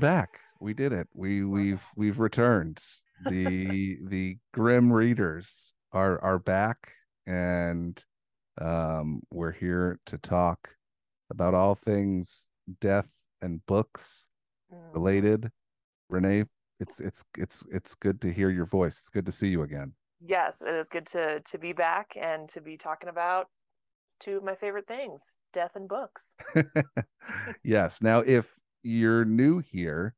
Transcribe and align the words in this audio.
back. 0.00 0.40
We 0.60 0.74
did 0.74 0.92
it. 0.92 1.08
We 1.14 1.44
we've 1.44 1.84
we've 1.96 2.18
returned. 2.18 2.80
The 3.24 3.98
the 4.04 4.38
grim 4.52 4.92
readers 4.92 5.74
are 5.92 6.20
are 6.22 6.38
back, 6.38 6.92
and 7.26 8.02
um, 8.60 9.22
we're 9.30 9.52
here 9.52 9.98
to 10.06 10.18
talk 10.18 10.74
about 11.30 11.54
all 11.54 11.74
things 11.74 12.48
death 12.80 13.08
and 13.40 13.64
books 13.66 14.26
Mm. 14.72 14.94
related. 14.94 15.50
Renee, 16.08 16.44
it's 16.78 17.00
it's 17.00 17.24
it's 17.36 17.66
it's 17.72 17.96
good 17.96 18.20
to 18.20 18.32
hear 18.32 18.50
your 18.50 18.66
voice. 18.66 18.98
It's 18.98 19.08
good 19.08 19.26
to 19.26 19.32
see 19.32 19.48
you 19.48 19.62
again. 19.62 19.94
Yes, 20.20 20.62
it 20.62 20.72
is 20.74 20.88
good 20.88 21.06
to 21.06 21.40
to 21.40 21.58
be 21.58 21.72
back 21.72 22.12
and 22.16 22.48
to 22.50 22.60
be 22.60 22.76
talking 22.76 23.08
about 23.08 23.48
two 24.20 24.36
of 24.36 24.44
my 24.44 24.54
favorite 24.54 24.86
things, 24.86 25.34
death 25.52 25.72
and 25.74 25.88
books. 25.88 26.36
yes. 27.64 28.00
Now, 28.02 28.20
if 28.20 28.60
you're 28.82 29.24
new 29.24 29.58
here, 29.58 30.14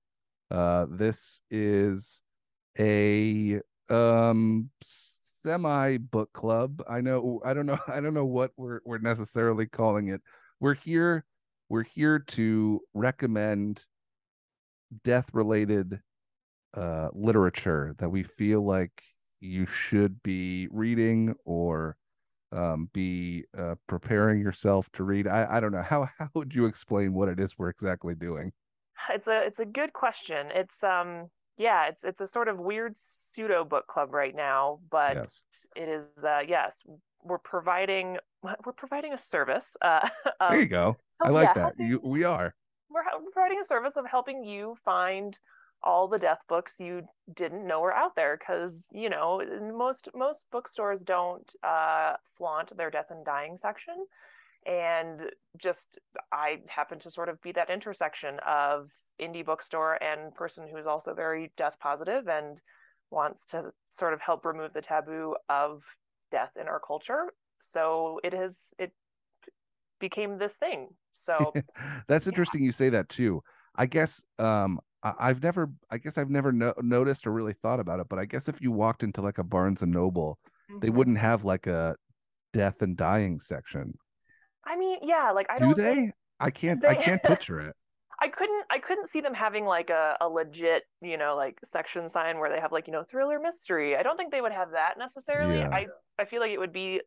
uh, 0.50 0.86
this 0.90 1.40
is 1.50 2.22
a 2.78 3.60
um 3.88 4.70
semi 4.82 5.96
book 5.98 6.32
club. 6.32 6.82
I 6.88 7.00
know. 7.00 7.40
I 7.44 7.54
don't 7.54 7.66
know. 7.66 7.78
I 7.88 8.00
don't 8.00 8.14
know 8.14 8.26
what 8.26 8.52
we're 8.56 8.80
we're 8.84 8.98
necessarily 8.98 9.66
calling 9.66 10.08
it. 10.08 10.20
We're 10.60 10.74
here. 10.74 11.24
We're 11.68 11.84
here 11.84 12.18
to 12.18 12.80
recommend 12.94 13.84
death 15.04 15.30
related 15.32 16.00
uh 16.74 17.08
literature 17.14 17.94
that 17.98 18.10
we 18.10 18.22
feel 18.22 18.62
like 18.62 19.02
you 19.40 19.66
should 19.66 20.22
be 20.22 20.68
reading 20.70 21.34
or 21.44 21.96
um, 22.52 22.88
be 22.92 23.44
uh, 23.56 23.74
preparing 23.88 24.40
yourself 24.40 24.90
to 24.92 25.04
read? 25.04 25.26
I, 25.26 25.56
I 25.56 25.60
don't 25.60 25.72
know. 25.72 25.82
How 25.82 26.08
how 26.18 26.28
would 26.34 26.54
you 26.54 26.66
explain 26.66 27.14
what 27.14 27.28
it 27.28 27.40
is 27.40 27.58
we're 27.58 27.68
exactly 27.70 28.14
doing? 28.14 28.52
It's 29.10 29.26
a 29.28 29.42
it's 29.44 29.58
a 29.60 29.64
good 29.66 29.92
question. 29.92 30.48
It's 30.54 30.84
um 30.84 31.28
yeah, 31.56 31.88
it's 31.88 32.04
it's 32.04 32.20
a 32.20 32.26
sort 32.26 32.48
of 32.48 32.58
weird 32.58 32.96
pseudo 32.96 33.64
book 33.64 33.86
club 33.86 34.12
right 34.14 34.34
now, 34.34 34.80
but 34.90 35.16
Yes. 35.16 35.44
it 35.76 35.88
is 35.88 36.08
uh 36.24 36.40
yes, 36.46 36.84
we're 37.24 37.38
providing 37.38 38.18
we're 38.42 38.72
providing 38.72 39.12
a 39.12 39.18
service 39.18 39.76
uh 39.82 40.08
There 40.40 40.60
you 40.60 40.66
go. 40.66 40.96
I 41.20 41.30
like 41.30 41.46
yeah, 41.48 41.52
that. 41.54 41.60
helping- 41.60 41.86
You 41.86 42.00
we 42.02 42.24
are. 42.24 42.54
we're 42.90 43.02
providing 43.32 43.58
a 43.60 43.64
service 43.64 43.96
of 43.96 44.06
helping 44.06 44.44
you 44.44 44.76
find 44.84 45.38
all 45.84 46.08
the 46.08 46.18
death 46.18 46.40
books 46.48 46.80
you 46.80 47.02
didn't 47.34 47.66
know 47.66 47.80
were 47.80 47.92
out 47.92 48.14
there 48.16 48.36
because 48.38 48.88
you 48.92 49.10
know 49.10 49.42
most 49.74 50.08
most 50.14 50.50
bookstores 50.50 51.02
don't 51.02 51.54
uh, 51.62 52.14
flaunt 52.36 52.76
their 52.76 52.90
death 52.90 53.10
and 53.10 53.24
dying 53.24 53.56
section. 53.56 53.94
And 54.64 55.30
just 55.58 55.98
i 56.32 56.60
happen 56.68 56.98
to 57.00 57.10
sort 57.10 57.28
of 57.28 57.40
be 57.42 57.52
that 57.52 57.68
intersection 57.68 58.38
of 58.46 58.90
indie 59.20 59.44
bookstore 59.44 60.02
and 60.02 60.34
person 60.34 60.68
who's 60.68 60.86
also 60.86 61.14
very 61.14 61.52
death 61.56 61.78
positive 61.80 62.28
and 62.28 62.60
wants 63.10 63.44
to 63.44 63.72
sort 63.90 64.14
of 64.14 64.20
help 64.20 64.44
remove 64.44 64.72
the 64.72 64.80
taboo 64.80 65.36
of 65.48 65.84
death 66.30 66.52
in 66.60 66.66
our 66.66 66.80
culture. 66.80 67.32
So 67.60 68.18
it 68.24 68.32
has 68.32 68.72
it 68.78 68.92
became 70.00 70.38
this 70.38 70.54
thing. 70.54 70.88
So 71.12 71.52
That's 72.08 72.26
interesting 72.26 72.62
you 72.62 72.72
say 72.72 72.88
that 72.88 73.08
too. 73.08 73.42
I 73.76 73.86
guess 73.86 74.24
um 74.38 74.80
I've 75.02 75.42
never 75.42 75.70
I 75.90 75.98
guess 75.98 76.16
I've 76.18 76.30
never 76.30 76.52
no- 76.52 76.74
noticed 76.80 77.26
or 77.26 77.32
really 77.32 77.54
thought 77.54 77.80
about 77.80 78.00
it, 78.00 78.08
but 78.08 78.18
I 78.18 78.24
guess 78.24 78.48
if 78.48 78.60
you 78.60 78.70
walked 78.72 79.02
into 79.02 79.20
like 79.22 79.38
a 79.38 79.44
Barnes 79.44 79.82
and 79.82 79.92
Noble, 79.92 80.38
they 80.80 80.88
Mhm. 80.88 80.94
wouldn't 80.94 81.18
have 81.18 81.44
like 81.44 81.66
a 81.66 81.96
death 82.52 82.82
and 82.82 82.96
dying 82.96 83.40
section. 83.40 83.94
I 84.64 84.76
mean, 84.76 84.98
yeah, 85.02 85.30
like 85.32 85.46
I 85.50 85.58
Do 85.58 85.66
don't 85.66 85.76
they? 85.76 85.94
think 85.94 86.14
I 86.40 86.50
can't 86.50 86.84
I 86.84 86.94
can't 86.94 87.22
picture 87.22 87.60
it. 87.60 87.74
I 88.20 88.28
couldn't 88.28 88.64
I 88.70 88.78
couldn't 88.78 89.08
see 89.08 89.20
them 89.20 89.34
having 89.34 89.64
like 89.64 89.90
a, 89.90 90.16
a 90.20 90.28
legit, 90.28 90.84
you 91.00 91.16
know, 91.16 91.34
like 91.36 91.58
section 91.64 92.08
sign 92.08 92.38
where 92.38 92.50
they 92.50 92.60
have 92.60 92.70
like, 92.70 92.86
you 92.86 92.92
know, 92.92 93.02
thriller 93.02 93.40
mystery. 93.40 93.96
I 93.96 94.02
don't 94.04 94.16
think 94.16 94.30
they 94.30 94.40
would 94.40 94.52
have 94.52 94.72
that 94.72 94.94
necessarily. 94.98 95.58
Yeah. 95.58 95.70
I 95.72 95.88
I 96.18 96.24
feel 96.26 96.40
like 96.40 96.52
it 96.52 96.58
would 96.58 96.72
be, 96.72 97.00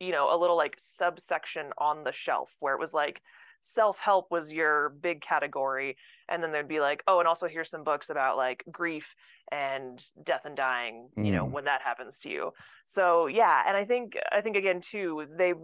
you 0.00 0.12
know, 0.12 0.34
a 0.34 0.38
little 0.38 0.56
like 0.56 0.76
subsection 0.78 1.72
on 1.76 2.04
the 2.04 2.12
shelf 2.12 2.54
where 2.60 2.74
it 2.74 2.80
was 2.80 2.94
like 2.94 3.20
self-help 3.62 4.26
was 4.30 4.52
your 4.52 4.90
big 4.90 5.22
category 5.22 5.96
and 6.28 6.42
then 6.42 6.52
there'd 6.52 6.68
be 6.68 6.80
like, 6.80 7.02
oh, 7.06 7.20
and 7.20 7.28
also 7.28 7.46
here's 7.48 7.70
some 7.70 7.84
books 7.84 8.10
about 8.10 8.36
like 8.36 8.62
grief 8.70 9.14
and 9.50 10.04
death 10.22 10.42
and 10.44 10.56
dying, 10.56 11.08
you 11.16 11.30
know, 11.32 11.46
Mm. 11.46 11.52
when 11.52 11.64
that 11.64 11.80
happens 11.82 12.18
to 12.20 12.28
you. 12.30 12.52
So, 12.84 13.26
yeah, 13.26 13.62
and 13.66 13.76
I 13.76 13.84
think 13.84 14.16
I 14.30 14.40
think 14.40 14.56
again 14.56 14.80
too, 14.80 15.26
they 15.38 15.54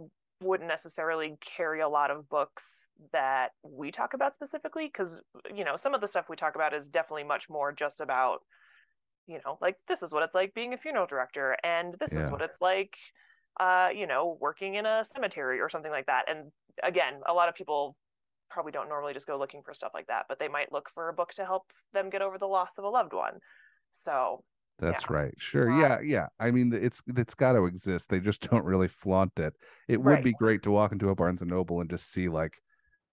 wouldn't 0.41 0.69
necessarily 0.69 1.37
carry 1.41 1.81
a 1.81 1.89
lot 1.89 2.09
of 2.11 2.29
books 2.29 2.87
that 3.11 3.49
we 3.63 3.91
talk 3.91 4.13
about 4.13 4.33
specifically 4.33 4.85
because 4.87 5.17
you 5.53 5.65
know 5.65 5.75
some 5.75 5.93
of 5.93 5.99
the 5.99 6.07
stuff 6.07 6.29
we 6.29 6.37
talk 6.37 6.55
about 6.55 6.73
is 6.73 6.87
definitely 6.87 7.25
much 7.25 7.49
more 7.49 7.73
just 7.73 7.99
about 7.99 8.39
you 9.27 9.37
know 9.43 9.57
like 9.59 9.75
this 9.89 10.01
is 10.01 10.13
what 10.13 10.23
it's 10.23 10.33
like 10.35 10.53
being 10.53 10.73
a 10.73 10.77
funeral 10.77 11.05
director 11.05 11.57
and 11.61 11.93
this 11.99 12.13
Yeah. 12.13 12.21
is 12.25 12.31
what 12.31 12.41
it's 12.41 12.61
like 12.61 12.93
uh 13.59 13.89
you 13.93 14.07
know 14.07 14.37
working 14.39 14.75
in 14.75 14.85
a 14.85 15.03
cemetery 15.03 15.59
or 15.59 15.67
something 15.67 15.91
like 15.91 16.05
that 16.05 16.29
and 16.29 16.51
again 16.83 17.15
a 17.27 17.33
lot 17.33 17.49
of 17.49 17.55
people 17.55 17.95
probably 18.49 18.71
don't 18.71 18.89
normally 18.89 19.13
just 19.13 19.27
go 19.27 19.37
looking 19.37 19.61
for 19.63 19.73
stuff 19.73 19.91
like 19.93 20.07
that 20.07 20.25
but 20.27 20.39
they 20.39 20.47
might 20.47 20.71
look 20.71 20.89
for 20.93 21.09
a 21.09 21.13
book 21.13 21.33
to 21.35 21.45
help 21.45 21.63
them 21.93 22.09
get 22.09 22.21
over 22.21 22.37
the 22.37 22.47
loss 22.47 22.77
of 22.77 22.83
a 22.83 22.89
loved 22.89 23.13
one 23.13 23.39
so 23.91 24.43
That's 24.79 25.09
Yeah. 25.09 25.17
right. 25.17 25.33
Sure. 25.37 25.69
Yeah, 25.69 25.99
yeah. 26.01 26.27
I 26.39 26.51
mean, 26.51 26.71
it's 26.73 27.01
it's 27.07 27.35
got 27.35 27.53
to 27.53 27.65
exist. 27.65 28.09
They 28.09 28.19
just 28.21 28.41
don't 28.49 28.63
really 28.65 28.87
flaunt 28.87 29.37
it. 29.37 29.53
It 29.89 30.01
would 30.01 30.05
Right. 30.05 30.23
be 30.23 30.33
great 30.33 30.63
to 30.63 30.71
walk 30.71 30.91
into 30.93 31.09
a 31.09 31.15
Barnes 31.15 31.41
and 31.41 31.51
Noble 31.51 31.81
and 31.81 31.89
just 31.89 32.09
see 32.11 32.29
like, 32.29 32.53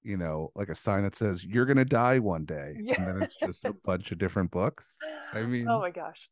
you 0.02 0.16
know, 0.16 0.50
like 0.54 0.68
a 0.68 0.74
sign 0.76 1.02
that 1.04 1.16
says 1.16 1.44
"You're 1.44 1.66
gonna 1.66 1.84
die 1.84 2.20
one 2.20 2.44
day," 2.44 2.76
Yeah. 2.78 2.94
and 2.98 3.06
then 3.08 3.18
it's 3.18 3.36
just 3.36 3.64
a 3.64 3.72
bunch 3.84 4.12
of 4.12 4.18
different 4.18 4.50
books. 4.52 4.98
I 5.32 5.42
oh 5.42 5.46
mean, 5.46 5.66
oh 5.68 5.80
my 5.80 5.90
gosh 5.90 6.28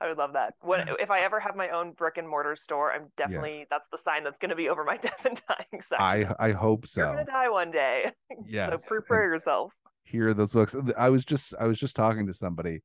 i 0.00 0.08
would 0.08 0.18
love 0.18 0.32
that 0.34 0.54
when 0.60 0.80
if 1.00 1.10
i 1.10 1.20
ever 1.20 1.40
have 1.40 1.56
my 1.56 1.68
own 1.70 1.92
brick 1.92 2.16
and 2.16 2.28
mortar 2.28 2.54
store 2.56 2.92
i'm 2.92 3.08
definitely 3.16 3.66
that's 3.70 3.88
the 3.90 3.98
sign 3.98 4.24
that's 4.24 4.38
going 4.38 4.50
to 4.50 4.56
be 4.56 4.68
over 4.68 4.84
my 4.84 4.96
death 5.06 5.24
and 5.24 5.40
dying 5.48 5.80
section 5.82 5.98
I 6.00 6.34
I 6.38 6.52
hope 6.52 6.86
so. 6.86 7.00
you're 7.00 7.10
gonna 7.12 7.24
die 7.24 7.48
one 7.50 7.70
day 7.70 8.12
Yes, 8.46 8.84
so 8.86 8.94
prepare 8.94 9.24
yourself 9.24 9.72
Hear 10.04 10.32
those 10.32 10.52
books. 10.54 10.74
I 10.96 11.10
was 11.10 11.24
just 11.24 11.52
I 11.60 11.66
was 11.66 11.78
just 11.78 11.94
talking 11.94 12.26
to 12.28 12.32
somebody, 12.34 12.80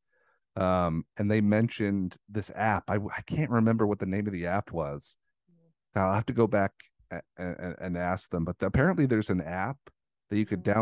um, 0.58 1.06
and 1.18 1.32
they 1.32 1.40
mentioned 1.40 2.18
this 2.28 2.52
app. 2.54 2.84
I 2.90 2.96
I 2.96 3.22
can't 3.26 3.50
remember 3.50 3.88
what 3.88 4.00
the 4.00 4.06
name 4.06 4.28
of 4.28 4.34
the 4.34 4.46
app 4.48 4.74
was. 4.74 5.16
I'll 5.96 6.14
have 6.14 6.26
to 6.26 6.34
go 6.34 6.48
back 6.48 6.74
and, 7.38 7.76
and 7.80 7.98
ask 7.98 8.30
them. 8.30 8.44
But 8.44 8.58
apparently, 8.62 9.06
there's 9.06 9.30
an 9.30 9.40
app 9.40 9.78
that 10.30 10.38
you 10.38 10.46
could 10.46 10.64
Mhm. 10.66 10.74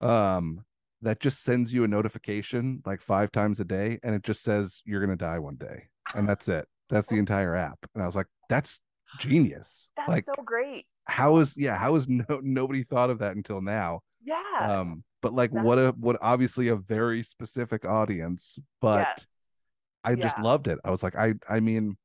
download, 0.00 0.06
um, 0.08 0.64
that 1.02 1.20
just 1.20 1.42
sends 1.42 1.72
you 1.72 1.84
a 1.84 1.88
notification 1.88 2.82
like 2.86 3.00
five 3.00 3.30
times 3.32 3.60
a 3.60 3.64
day, 3.64 3.98
and 4.02 4.14
it 4.14 4.22
just 4.22 4.42
says 4.42 4.82
you're 4.84 5.00
gonna 5.00 5.16
die 5.16 5.38
one 5.38 5.56
day, 5.56 5.84
and 6.14 6.28
that's 6.28 6.48
it. 6.48 6.66
That's 6.90 7.06
the 7.06 7.16
entire 7.18 7.54
app. 7.54 7.78
And 7.94 8.02
I 8.02 8.06
was 8.06 8.16
like, 8.16 8.26
that's 8.48 8.80
genius. 9.18 9.90
that's 9.96 10.08
like, 10.08 10.24
so 10.24 10.32
great 10.44 10.86
how 11.06 11.38
is 11.38 11.54
yeah? 11.56 11.76
How 11.76 11.94
is 11.94 12.06
no 12.08 12.40
nobody 12.42 12.82
thought 12.82 13.10
of 13.10 13.20
that 13.20 13.34
until 13.36 13.60
now? 13.60 14.00
yeah 14.24 14.80
um 14.80 15.04
but 15.22 15.32
like 15.32 15.50
what 15.52 15.78
a 15.78 15.94
what 15.98 16.18
obviously 16.20 16.68
a 16.68 16.76
very 16.76 17.22
specific 17.22 17.84
audience 17.86 18.58
but 18.80 19.06
Yes. 19.06 19.26
i 20.04 20.14
just 20.16 20.38
loved 20.40 20.66
it 20.66 20.78
i 20.84 20.90
was 20.90 21.02
like 21.04 21.14
i 21.14 21.34
i 21.48 21.60
mean 21.60 21.96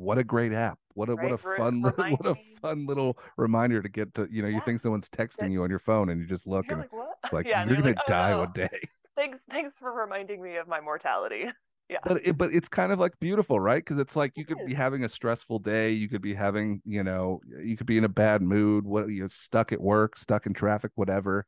what 0.00 0.16
a 0.18 0.24
great 0.24 0.52
app 0.52 0.78
what 0.94 1.08
a 1.10 1.14
what 1.14 1.30
a 1.30 1.36
fun 1.36 1.82
little 1.82 2.10
what 2.10 2.26
a 2.26 2.34
fun 2.62 2.86
little 2.86 3.18
reminder 3.36 3.82
to 3.82 3.88
get 3.88 4.12
to 4.14 4.26
you 4.30 4.42
know 4.42 4.48
you 4.48 4.60
think 4.62 4.80
someone's 4.80 5.08
texting 5.08 5.38
That- 5.38 5.50
you 5.50 5.62
on 5.62 5.70
your 5.70 5.78
phone 5.78 6.08
and 6.08 6.20
you 6.20 6.26
just 6.26 6.46
look 6.46 6.66
you're 6.68 6.80
and 6.80 6.88
like 6.90 7.32
like 7.32 7.46
yeah 7.46 7.66
you're 7.66 7.76
gonna 7.76 7.88
like, 7.88 8.06
die 8.06 8.32
"Oh, 8.32 8.40
one 8.40 8.52
day. 8.52 8.68
thanks 9.16 9.42
thanks 9.50 9.78
for 9.78 9.92
reminding 9.92 10.42
me 10.42 10.56
of 10.56 10.66
my 10.66 10.80
mortality. 10.80 11.46
Yeah. 11.90 11.98
But 12.04 12.24
it, 12.24 12.38
but 12.38 12.54
it's 12.54 12.68
kind 12.68 12.92
of 12.92 13.00
like 13.00 13.18
beautiful 13.18 13.58
right? 13.58 13.84
Because 13.84 13.98
it's 13.98 14.14
like 14.14 14.32
you 14.36 14.44
could 14.44 14.64
be 14.64 14.74
having 14.74 15.02
a 15.02 15.08
stressful 15.08 15.58
day 15.58 15.90
you 15.90 16.08
could 16.08 16.22
be 16.22 16.34
having 16.34 16.80
you 16.84 17.02
know 17.02 17.40
you 17.60 17.76
could 17.76 17.86
be 17.86 17.98
in 17.98 18.04
a 18.04 18.08
bad 18.08 18.42
mood 18.42 18.86
what 18.86 19.08
you 19.08 19.22
know 19.22 19.28
stuck 19.28 19.72
at 19.72 19.80
work 19.80 20.16
stuck 20.16 20.46
in 20.46 20.54
traffic 20.54 20.92
whatever 20.94 21.46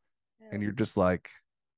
and 0.50 0.62
you're 0.62 0.72
just 0.72 0.96
like 0.96 1.30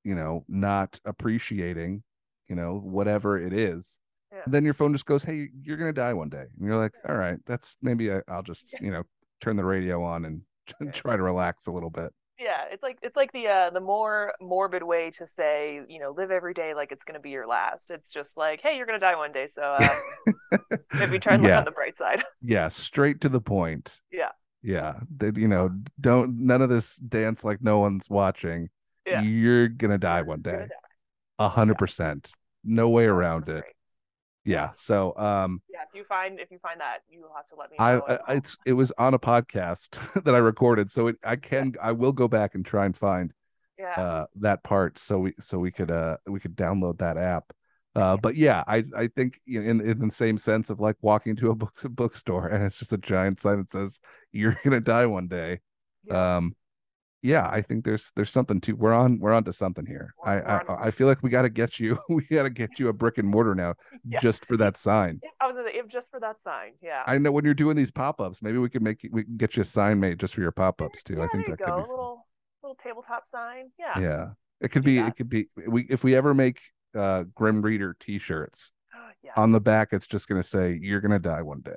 you 0.03 0.15
know 0.15 0.43
not 0.47 0.99
appreciating 1.05 2.03
you 2.49 2.55
know 2.55 2.79
whatever 2.79 3.37
it 3.37 3.53
is 3.53 3.99
Yeah. 4.35 4.41
then 4.47 4.65
your 4.65 4.73
phone 4.73 4.91
just 4.91 5.05
goes 5.05 5.23
hey 5.23 5.47
you're 5.63 5.77
gonna 5.77 5.93
die 5.93 6.13
one 6.13 6.27
day 6.29 6.43
and 6.57 6.67
you're 6.67 6.75
like 6.77 6.91
all 7.07 7.15
right 7.15 7.37
that's 7.45 7.77
maybe 7.81 8.11
I, 8.11 8.21
i'll 8.27 8.43
just 8.43 8.75
you 8.81 8.91
know 8.91 9.03
turn 9.39 9.55
the 9.55 9.63
radio 9.63 10.03
on 10.03 10.25
and 10.25 10.41
try 10.93 11.15
to 11.15 11.23
relax 11.23 11.67
a 11.67 11.71
little 11.71 11.89
bit. 11.89 12.11
Yeah 12.37 12.63
it's 12.69 12.83
like 12.83 12.97
it's 13.01 13.15
like 13.15 13.31
the 13.31 13.47
uh 13.47 13.69
the 13.69 13.79
more 13.79 14.33
morbid 14.41 14.83
way 14.83 15.09
to 15.11 15.25
say 15.25 15.79
you 15.87 15.99
know 15.99 16.11
live 16.11 16.31
every 16.31 16.53
day 16.53 16.73
like 16.73 16.91
it's 16.91 17.05
gonna 17.05 17.19
be 17.21 17.29
your 17.29 17.47
last. 17.47 17.91
It's 17.91 18.11
just 18.11 18.35
like 18.35 18.59
hey 18.61 18.75
you're 18.75 18.85
gonna 18.85 18.99
die 18.99 19.15
one 19.15 19.31
day 19.31 19.47
so 19.47 19.61
uh 19.61 19.87
maybe 20.93 21.17
try 21.19 21.33
and 21.35 21.43
look 21.43 21.49
Yeah. 21.49 21.59
on 21.59 21.65
the 21.65 21.71
bright 21.71 21.97
side. 21.97 22.23
Yeah 22.41 22.67
straight 22.67 23.21
to 23.21 23.29
the 23.29 23.39
point. 23.41 24.01
Yeah. 24.11 24.31
yeah 24.61 24.95
that 25.17 25.37
you 25.37 25.47
know 25.47 25.69
don't 25.99 26.37
none 26.39 26.61
of 26.61 26.69
this 26.69 26.97
dance 26.97 27.43
like 27.45 27.61
no 27.61 27.79
one's 27.79 28.09
watching 28.09 28.69
Yeah. 29.05 29.21
you're 29.21 29.67
gonna 29.69 29.97
die 29.97 30.23
one 30.23 30.41
day. 30.41 30.67
a 31.39 31.47
hundred 31.49 31.77
percent. 31.77 32.31
No 32.63 32.89
way 32.89 33.05
around 33.05 33.47
it. 33.49 33.63
Yeah 34.45 34.69
so 34.71 35.13
um 35.17 35.61
yeah 35.69 35.79
if 35.81 35.95
you 35.95 36.03
find 36.05 36.39
if 36.39 36.51
you 36.51 36.59
find 36.59 36.79
that 36.79 36.99
you'll 37.09 37.33
have 37.35 37.47
to 37.47 37.55
let 37.55 37.71
me 37.71 37.77
I, 37.79 37.97
I 37.97 38.33
it's 38.35 38.57
it 38.65 38.73
was 38.73 38.91
on 38.97 39.13
a 39.13 39.19
podcast 39.19 39.99
that 40.23 40.33
I 40.35 40.37
recorded, 40.37 40.89
so 40.91 41.07
it, 41.07 41.17
I 41.25 41.35
can 41.35 41.73
I 41.81 41.91
will 41.91 42.13
go 42.13 42.27
back 42.27 42.55
and 42.55 42.65
try 42.65 42.85
and 42.85 42.95
find 42.95 43.33
Yeah. 43.77 43.93
uh 44.01 44.25
that 44.35 44.63
part 44.63 44.97
so 44.97 45.19
we 45.19 45.33
so 45.39 45.57
we 45.59 45.71
could 45.71 45.91
uh 45.91 46.17
we 46.27 46.39
could 46.39 46.55
download 46.55 46.99
that 46.99 47.17
app 47.17 47.51
uh 47.95 48.15
but 48.17 48.35
yeah 48.35 48.63
i 48.67 48.83
i 48.95 49.07
think 49.07 49.39
you 49.45 49.61
know, 49.61 49.69
in 49.69 49.81
in 49.81 49.99
the 49.99 50.11
same 50.13 50.37
sense 50.37 50.69
of 50.69 50.79
like 50.79 50.95
walking 51.01 51.35
to 51.37 51.49
a 51.51 51.55
book 51.55 51.73
bookstore 51.89 52.47
and 52.47 52.63
it's 52.63 52.79
just 52.79 52.93
a 52.93 52.97
giant 52.97 53.39
sign 53.39 53.57
that 53.57 53.71
says 53.71 53.99
you're 54.31 54.57
gonna 54.63 54.79
die 54.79 55.05
one 55.05 55.27
day 55.27 55.59
Yeah. 56.05 56.37
um 56.37 56.55
yeah 57.21 57.49
i 57.51 57.61
think 57.61 57.83
there's 57.85 58.11
there's 58.15 58.29
something 58.29 58.59
to 58.61 58.73
we're 58.73 58.93
on 58.93 59.19
we're 59.19 59.33
on 59.33 59.43
to 59.43 59.51
something 59.53 59.85
here 59.85 60.13
i 60.23 60.39
i, 60.41 60.87
I 60.87 60.91
feel 60.91 61.07
like 61.07 61.23
we 61.23 61.29
got 61.29 61.43
to 61.43 61.49
get 61.49 61.79
you 61.79 61.97
we 62.09 62.23
got 62.25 62.43
to 62.43 62.49
get 62.61 62.79
you 62.79 62.89
a 62.89 62.93
brick 62.93 63.17
and 63.17 63.27
mortar 63.27 63.55
now 63.55 63.73
Yeah. 64.03 64.19
just 64.19 64.45
for 64.45 64.57
that 64.57 64.77
sign 64.77 65.21
I 65.39 65.47
was 65.47 65.55
gonna, 65.55 65.69
if 65.73 65.87
just 65.87 66.11
for 66.11 66.19
that 66.19 66.39
sign. 66.39 66.73
Yeah. 66.81 67.03
i 67.07 67.17
know 67.17 67.31
when 67.31 67.45
you're 67.45 67.53
doing 67.53 67.75
these 67.75 67.91
pop-ups 67.91 68.41
maybe 68.41 68.57
we 68.57 68.69
could 68.69 68.81
make 68.83 69.07
we 69.11 69.23
can 69.23 69.37
get 69.37 69.55
you 69.55 69.61
a 69.61 69.65
sign 69.65 69.99
made 69.99 70.19
just 70.19 70.35
for 70.35 70.41
your 70.41 70.51
pop-ups 70.51 71.03
too 71.03 71.15
yeah, 71.17 71.23
i 71.23 71.27
think 71.27 71.45
that 71.47 71.57
could 71.57 71.65
be 71.65 71.71
A 71.71 71.73
fun. 71.75 71.81
little 71.81 72.27
little 72.63 72.75
tabletop 72.75 73.27
sign. 73.27 73.71
Yeah. 73.79 73.99
yeah 73.99 74.25
it 74.61 74.69
could 74.69 74.83
be 74.83 74.99
it 74.99 75.15
could 75.15 75.29
be 75.29 75.47
we 75.67 75.83
if 75.83 76.03
we 76.03 76.15
ever 76.15 76.33
make 76.33 76.59
uh 76.95 77.23
grim 77.33 77.61
reader 77.61 77.95
t-shirts 77.99 78.71
Oh, 78.97 79.09
yes. 79.23 79.33
on 79.35 79.51
the 79.51 79.59
back 79.59 79.89
it's 79.91 80.07
just 80.07 80.27
going 80.29 80.41
to 80.41 80.47
say 80.47 80.79
you're 80.81 81.01
going 81.01 81.11
to 81.11 81.19
die 81.19 81.41
one 81.41 81.59
day. 81.59 81.75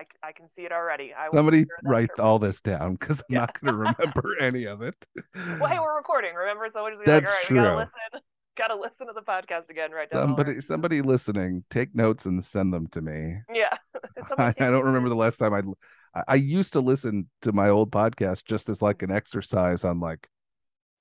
I, 0.00 0.28
I 0.28 0.32
can 0.32 0.48
see 0.48 0.62
it 0.62 0.72
already. 0.72 1.12
I 1.14 1.28
somebody 1.34 1.66
write 1.84 2.10
all 2.18 2.38
this 2.38 2.60
down 2.60 2.94
because 2.94 3.20
i'm 3.20 3.34
Yeah. 3.34 3.40
not 3.40 3.60
going 3.60 3.74
to 3.74 3.78
remember 3.78 4.36
any 4.40 4.64
of 4.64 4.82
it 4.82 4.96
Well, 5.34 5.66
hey, 5.68 5.78
we're 5.78 5.96
recording. 5.96 6.34
Remember, 6.34 6.68
so 6.68 6.82
we're 6.82 6.92
just 6.92 7.04
be 7.04 7.10
like, 7.10 7.22
all 7.24 7.28
That's 7.30 7.50
right, 7.50 7.50
we 7.50 7.56
gotta 7.56 7.68
true. 7.70 7.76
listen. 7.78 8.26
Gotta 8.58 8.74
listen 8.74 9.06
to 9.06 9.12
the 9.14 9.22
podcast 9.22 9.70
again, 9.70 9.90
right 9.92 10.10
down. 10.10 10.22
somebody 10.22 10.52
right. 10.54 10.62
somebody 10.62 11.00
listening 11.02 11.64
take 11.70 11.94
notes 11.94 12.26
and 12.26 12.44
send 12.44 12.74
them 12.74 12.88
to 12.88 13.00
me 13.00 13.38
Yeah. 13.54 13.74
I, 14.38 14.48
I 14.48 14.52
don't 14.52 14.84
remember 14.84 15.08
the 15.08 15.14
last 15.14 15.38
time 15.38 15.54
I 15.54 16.22
I 16.28 16.34
used 16.34 16.72
to 16.74 16.80
listen 16.80 17.30
to 17.42 17.52
my 17.52 17.68
old 17.70 17.90
podcast 17.90 18.44
just 18.44 18.68
as 18.68 18.82
like 18.82 19.02
an 19.02 19.10
exercise 19.10 19.82
on 19.84 20.00
like, 20.00 20.28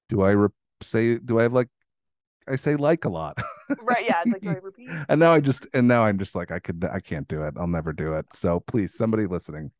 do 0.07 0.21
I 0.21 0.29
re- 0.31 0.49
say 0.81 1.17
do 1.17 1.39
I 1.39 1.43
have 1.43 1.51
like 1.53 1.67
I 2.49 2.55
say 2.55 2.75
like 2.75 3.05
a 3.05 3.09
lot, 3.09 3.37
Right. 3.81 4.05
Yeah. 4.05 4.21
It's 4.23 4.31
like, 4.33 4.41
do 4.43 4.49
I 4.49 4.53
repeat? 4.61 4.89
and 5.07 5.19
now 5.19 5.33
I 5.33 5.39
just 5.39 5.67
and 5.73 5.87
now 5.87 6.03
I'm 6.05 6.17
just 6.17 6.35
like 6.35 6.51
I 6.51 6.59
could 6.59 6.85
I 6.91 6.99
can't 6.99 7.27
do 7.27 7.43
it. 7.43 7.53
I'll 7.57 7.67
never 7.67 7.93
do 7.93 8.13
it. 8.13 8.33
So 8.33 8.59
please, 8.61 8.93
somebody 8.95 9.25
listening, 9.27 9.71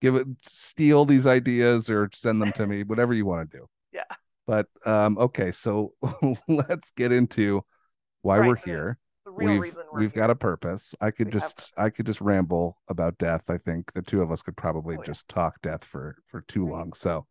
give 0.00 0.14
it 0.16 0.26
steal 0.42 1.04
these 1.04 1.26
ideas 1.26 1.90
or 1.90 2.10
send 2.14 2.40
them 2.42 2.52
to 2.52 2.66
me, 2.66 2.82
whatever 2.84 3.14
you 3.14 3.26
want 3.26 3.50
to 3.50 3.58
do. 3.58 3.66
Yeah. 3.92 4.04
But 4.46 4.66
um, 4.84 5.16
okay, 5.18 5.52
so 5.52 5.94
let's 6.48 6.90
get 6.92 7.12
into 7.12 7.64
why 8.22 8.38
Right, 8.38 8.48
we're 8.48 8.56
here 8.56 8.98
The 9.24 9.30
real 9.30 9.48
we've 9.52 9.62
reason 9.62 9.82
we're 9.92 10.00
we've 10.00 10.12
here. 10.12 10.22
got 10.22 10.30
a 10.30 10.34
purpose. 10.36 10.94
I 11.00 11.10
could 11.10 11.28
We 11.28 11.32
just 11.32 11.72
I 11.78 11.90
could 11.90 12.06
just 12.06 12.20
ramble 12.20 12.76
about 12.88 13.18
death. 13.18 13.48
I 13.50 13.58
think 13.58 13.92
the 13.94 14.02
two 14.02 14.22
of 14.22 14.30
us 14.30 14.42
could 14.42 14.56
probably 14.56 14.96
Oh, 14.96 15.00
yeah. 15.00 15.06
just 15.06 15.28
talk 15.28 15.60
death 15.62 15.84
for 15.84 16.16
for 16.26 16.42
too 16.42 16.64
Right. 16.64 16.72
long. 16.72 16.92
So, 16.92 17.26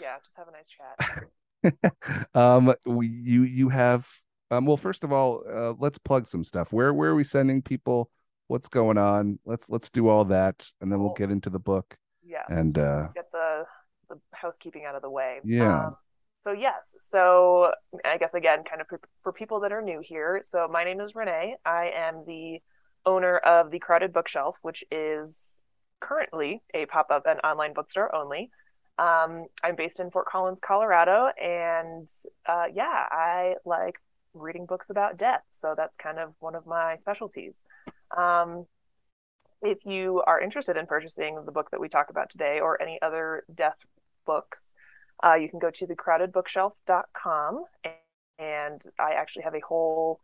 yeah. 0.00 0.18
Just 0.18 0.30
have 0.36 0.48
a 0.48 0.52
nice 0.52 0.68
chat. 0.70 2.24
um, 2.34 2.72
we, 2.86 3.08
you 3.08 3.42
you 3.42 3.68
have 3.70 4.06
um. 4.56 4.66
Well, 4.66 4.76
first 4.76 5.04
of 5.04 5.12
all, 5.12 5.42
uh, 5.48 5.74
let's 5.78 5.98
plug 5.98 6.26
some 6.26 6.44
stuff. 6.44 6.72
Where 6.72 6.92
where 6.92 7.10
are 7.10 7.14
we 7.14 7.24
sending 7.24 7.62
people? 7.62 8.10
What's 8.46 8.68
going 8.68 8.98
on? 8.98 9.38
Let's 9.44 9.70
let's 9.70 9.90
do 9.90 10.08
all 10.08 10.24
that, 10.26 10.66
and 10.80 10.90
then 10.90 11.00
we'll 11.00 11.14
get 11.14 11.30
into 11.30 11.50
the 11.50 11.58
book. 11.58 11.96
Yes. 12.22 12.46
And 12.48 12.78
uh, 12.78 13.08
get 13.14 13.30
the 13.32 13.64
the 14.08 14.20
housekeeping 14.32 14.84
out 14.84 14.94
of 14.94 15.02
the 15.02 15.10
way. 15.10 15.40
Yeah. 15.44 15.86
Um, 15.86 15.96
so 16.34 16.52
yes, 16.52 16.94
so 16.98 17.72
I 18.04 18.18
guess 18.18 18.34
again, 18.34 18.64
kind 18.68 18.82
of 18.82 18.86
for, 18.86 19.00
for 19.22 19.32
people 19.32 19.60
that 19.60 19.72
are 19.72 19.80
new 19.80 20.00
here. 20.02 20.40
So 20.44 20.68
my 20.70 20.84
name 20.84 21.00
is 21.00 21.14
Renee. 21.14 21.56
I 21.64 21.90
am 21.94 22.24
the 22.26 22.60
owner 23.06 23.38
of 23.38 23.70
the 23.70 23.78
Crowded 23.78 24.12
Bookshelf, 24.12 24.58
which 24.60 24.84
is 24.90 25.58
currently 26.00 26.62
a 26.74 26.84
pop-up 26.84 27.24
and 27.26 27.40
online 27.42 27.72
bookstore 27.72 28.14
only. 28.14 28.50
Um, 28.98 29.46
I'm 29.62 29.74
based 29.74 30.00
in 30.00 30.10
Fort 30.10 30.26
Collins, 30.26 30.60
Colorado, 30.62 31.30
and 31.42 32.06
uh, 32.46 32.66
yeah, 32.72 33.06
I 33.10 33.54
like 33.64 33.94
reading 34.34 34.66
books 34.66 34.90
about 34.90 35.16
death. 35.16 35.42
So 35.50 35.74
that's 35.76 35.96
kind 35.96 36.18
of 36.18 36.34
one 36.40 36.54
of 36.54 36.66
my 36.66 36.96
specialties. 36.96 37.62
Um, 38.16 38.66
if 39.62 39.78
you 39.86 40.22
are 40.26 40.40
interested 40.40 40.76
in 40.76 40.86
purchasing 40.86 41.42
the 41.44 41.52
book 41.52 41.70
that 41.70 41.80
we 41.80 41.88
talked 41.88 42.10
about 42.10 42.28
today 42.28 42.60
or 42.60 42.80
any 42.80 43.00
other 43.00 43.44
death 43.54 43.78
books, 44.26 44.72
uh, 45.24 45.34
you 45.34 45.48
can 45.48 45.58
go 45.58 45.70
to 45.70 45.86
thecrowdedbookshelf.com 45.86 47.64
and 48.38 48.82
I 48.98 49.12
actually 49.12 49.42
have 49.44 49.54
a 49.54 49.60
whole 49.60 50.20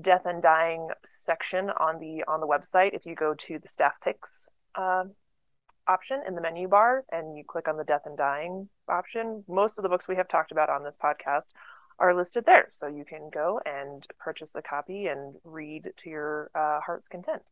death 0.00 0.26
and 0.26 0.42
dying 0.42 0.88
section 1.04 1.70
on 1.70 1.98
the 2.00 2.24
on 2.26 2.40
the 2.40 2.46
website. 2.46 2.94
If 2.94 3.06
you 3.06 3.14
go 3.14 3.34
to 3.34 3.58
the 3.58 3.68
staff 3.68 3.94
picks 4.02 4.48
uh, 4.74 5.04
option 5.86 6.20
in 6.26 6.34
the 6.34 6.40
menu 6.40 6.68
bar 6.68 7.04
and 7.12 7.36
you 7.36 7.44
click 7.46 7.68
on 7.68 7.76
the 7.76 7.84
death 7.84 8.02
and 8.06 8.16
dying 8.16 8.68
option, 8.88 9.44
most 9.48 9.78
of 9.78 9.82
the 9.82 9.88
books 9.88 10.08
we 10.08 10.16
have 10.16 10.28
talked 10.28 10.52
about 10.52 10.68
on 10.68 10.82
this 10.82 10.96
podcast 10.96 11.48
are 11.98 12.14
listed 12.14 12.44
there. 12.46 12.68
So 12.70 12.86
you 12.86 13.04
can 13.04 13.30
go 13.32 13.60
and 13.64 14.06
purchase 14.18 14.54
a 14.54 14.62
copy 14.62 15.06
and 15.06 15.34
read 15.44 15.92
to 16.02 16.10
your 16.10 16.50
uh, 16.54 16.80
heart's 16.80 17.08
content. 17.08 17.42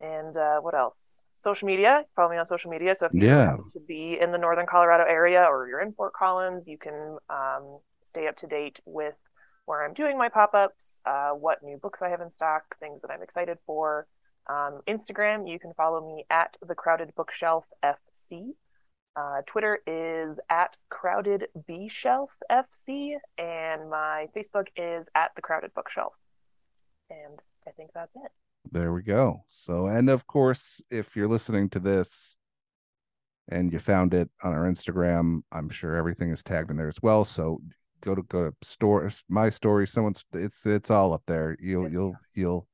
And 0.00 0.36
uh, 0.36 0.60
what 0.60 0.74
else? 0.74 1.22
Social 1.34 1.66
media. 1.66 2.04
Follow 2.16 2.30
me 2.30 2.36
on 2.38 2.44
social 2.44 2.70
media. 2.70 2.94
So 2.94 3.06
if 3.06 3.12
you 3.14 3.22
Yeah. 3.26 3.46
happen 3.46 3.64
to 3.68 3.80
be 3.80 4.18
in 4.20 4.32
the 4.32 4.38
Northern 4.38 4.66
Colorado 4.66 5.04
area 5.04 5.42
or 5.44 5.68
you're 5.68 5.80
in 5.80 5.92
Fort 5.92 6.12
Collins, 6.14 6.66
you 6.68 6.78
can 6.78 7.18
um, 7.28 7.80
stay 8.06 8.26
up 8.26 8.36
to 8.36 8.46
date 8.46 8.80
with 8.84 9.14
where 9.66 9.84
I'm 9.84 9.92
doing 9.92 10.18
my 10.18 10.28
pop 10.28 10.54
ups, 10.54 11.00
uh, 11.04 11.30
what 11.30 11.62
new 11.62 11.76
books 11.76 12.02
I 12.02 12.08
have 12.08 12.20
in 12.20 12.30
stock, 12.30 12.76
things 12.78 13.02
that 13.02 13.10
I'm 13.10 13.22
excited 13.22 13.58
for. 13.66 14.06
Um, 14.48 14.80
Instagram, 14.88 15.48
you 15.48 15.58
can 15.58 15.74
follow 15.74 16.06
me 16.06 16.24
at 16.30 16.56
the 16.66 16.74
Crowded 16.74 17.14
Bookshelf 17.14 17.66
FC. 17.84 18.54
Uh, 19.20 19.42
Twitter 19.46 19.80
is 19.86 20.40
at 20.48 20.76
Crowded 20.88 21.48
B 21.66 21.88
Shelf 21.88 22.30
FC, 22.50 23.16
and 23.36 23.90
my 23.90 24.28
Facebook 24.34 24.68
is 24.76 25.10
at 25.14 25.32
the 25.36 25.42
Crowded 25.42 25.74
Bookshelf. 25.74 26.14
And 27.10 27.38
I 27.66 27.72
think 27.72 27.90
that's 27.94 28.16
it. 28.16 28.30
There 28.72 28.94
we 28.94 29.02
go. 29.02 29.44
So, 29.48 29.88
and 29.88 30.08
of 30.08 30.26
course, 30.26 30.82
if 30.90 31.16
you're 31.16 31.28
listening 31.28 31.68
to 31.70 31.80
this 31.80 32.36
and 33.48 33.70
you 33.72 33.78
found 33.78 34.14
it 34.14 34.30
on 34.42 34.54
our 34.54 34.62
Instagram, 34.62 35.42
I'm 35.52 35.68
sure 35.68 35.96
everything 35.96 36.30
is 36.30 36.42
tagged 36.42 36.70
in 36.70 36.78
there 36.78 36.88
as 36.88 37.02
well. 37.02 37.26
So 37.26 37.60
go 38.00 38.14
to 38.14 38.22
go 38.22 38.50
to 38.50 38.56
stores, 38.62 39.22
my 39.28 39.50
story, 39.50 39.86
someone's 39.86 40.24
it's 40.32 40.64
it's 40.64 40.90
all 40.90 41.12
up 41.12 41.24
there. 41.26 41.58
You'll 41.60 41.84
Yes, 41.84 41.92
you'll 41.92 42.16
you'll 42.32 42.68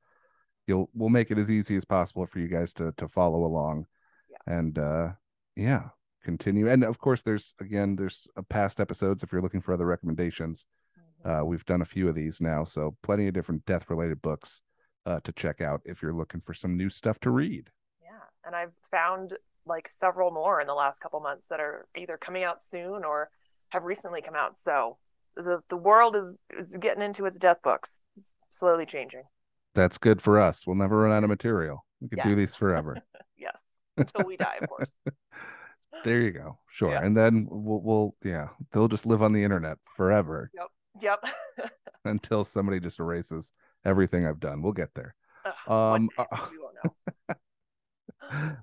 you'll 0.65 0.89
we'll 0.93 1.09
make 1.09 1.29
it 1.29 1.39
as 1.39 1.51
easy 1.51 1.75
as 1.75 1.83
possible 1.83 2.25
for 2.25 2.39
you 2.39 2.47
guys 2.47 2.73
to 2.75 2.93
to 2.93 3.09
follow 3.09 3.43
along. 3.43 3.85
Yes. 4.29 4.39
And 4.47 4.79
uh 4.79 5.09
yeah, 5.57 5.89
continue. 6.23 6.67
And 6.69 6.83
of 6.83 6.99
course, 6.99 7.21
there's 7.21 7.55
again, 7.59 7.95
there's 7.95 8.27
uh, 8.35 8.41
past 8.49 8.79
episodes 8.79 9.23
if 9.23 9.31
you're 9.31 9.41
looking 9.41 9.61
for 9.61 9.73
other 9.73 9.85
recommendations. 9.85 10.65
Mhm. 11.25 11.41
Uh, 11.41 11.45
we've 11.45 11.65
done 11.65 11.81
a 11.81 11.85
few 11.85 12.07
of 12.09 12.15
these 12.15 12.41
now, 12.41 12.63
so 12.63 12.95
plenty 13.03 13.27
of 13.27 13.33
different 13.33 13.65
death 13.65 13.89
related 13.89 14.21
books 14.21 14.61
uh, 15.05 15.19
to 15.21 15.31
check 15.31 15.61
out 15.61 15.81
if 15.85 16.01
you're 16.01 16.13
looking 16.13 16.41
for 16.41 16.53
some 16.53 16.75
new 16.75 16.89
stuff 16.89 17.19
to 17.21 17.31
read. 17.31 17.69
Yeah, 18.01 18.09
and 18.45 18.55
I've 18.55 18.73
found 18.91 19.33
like 19.65 19.89
several 19.91 20.31
more 20.31 20.61
in 20.61 20.67
the 20.67 20.73
last 20.73 20.99
couple 20.99 21.19
months 21.19 21.47
that 21.49 21.59
are 21.59 21.87
either 21.95 22.17
coming 22.17 22.43
out 22.43 22.63
soon 22.63 23.03
or 23.03 23.29
have 23.69 23.83
recently 23.83 24.21
come 24.21 24.35
out. 24.35 24.57
So 24.57 24.97
the 25.35 25.61
the 25.69 25.77
world 25.77 26.15
is 26.15 26.31
is 26.57 26.73
getting 26.79 27.03
into 27.03 27.25
its 27.25 27.37
death 27.37 27.61
books, 27.63 27.99
it's 28.15 28.33
slowly 28.49 28.85
changing. 28.85 29.23
That's 29.75 29.97
good 29.97 30.21
for 30.21 30.39
us. 30.39 30.65
We'll 30.65 30.75
never 30.75 30.97
run 30.97 31.11
out 31.11 31.23
of 31.23 31.29
material. 31.29 31.85
We 32.01 32.09
could 32.09 32.23
do 32.23 32.35
these 32.35 32.55
forever. 32.55 32.97
Yes, 33.39 33.59
until 33.95 34.25
we 34.25 34.35
die, 34.35 34.57
of 34.61 34.67
course. 34.67 34.89
there 36.03 36.21
you 36.21 36.31
go. 36.31 36.57
Sure. 36.67 36.95
And 36.95 37.15
then 37.15 37.47
we'll, 37.49 37.81
we'll, 37.81 38.15
yeah, 38.23 38.49
they'll 38.71 38.87
just 38.87 39.05
live 39.05 39.21
on 39.21 39.33
the 39.33 39.43
internet 39.43 39.77
forever 39.95 40.51
Yep. 40.53 40.67
Yep. 41.01 41.69
until 42.05 42.43
somebody 42.43 42.79
just 42.79 42.99
erases 42.99 43.53
everything 43.85 44.25
I've 44.25 44.39
done. 44.39 44.61
We'll 44.61 44.73
get 44.73 44.93
there. 44.95 45.15
Ugh, 45.67 45.71
Um, 45.71 46.09
uh, 46.17 46.25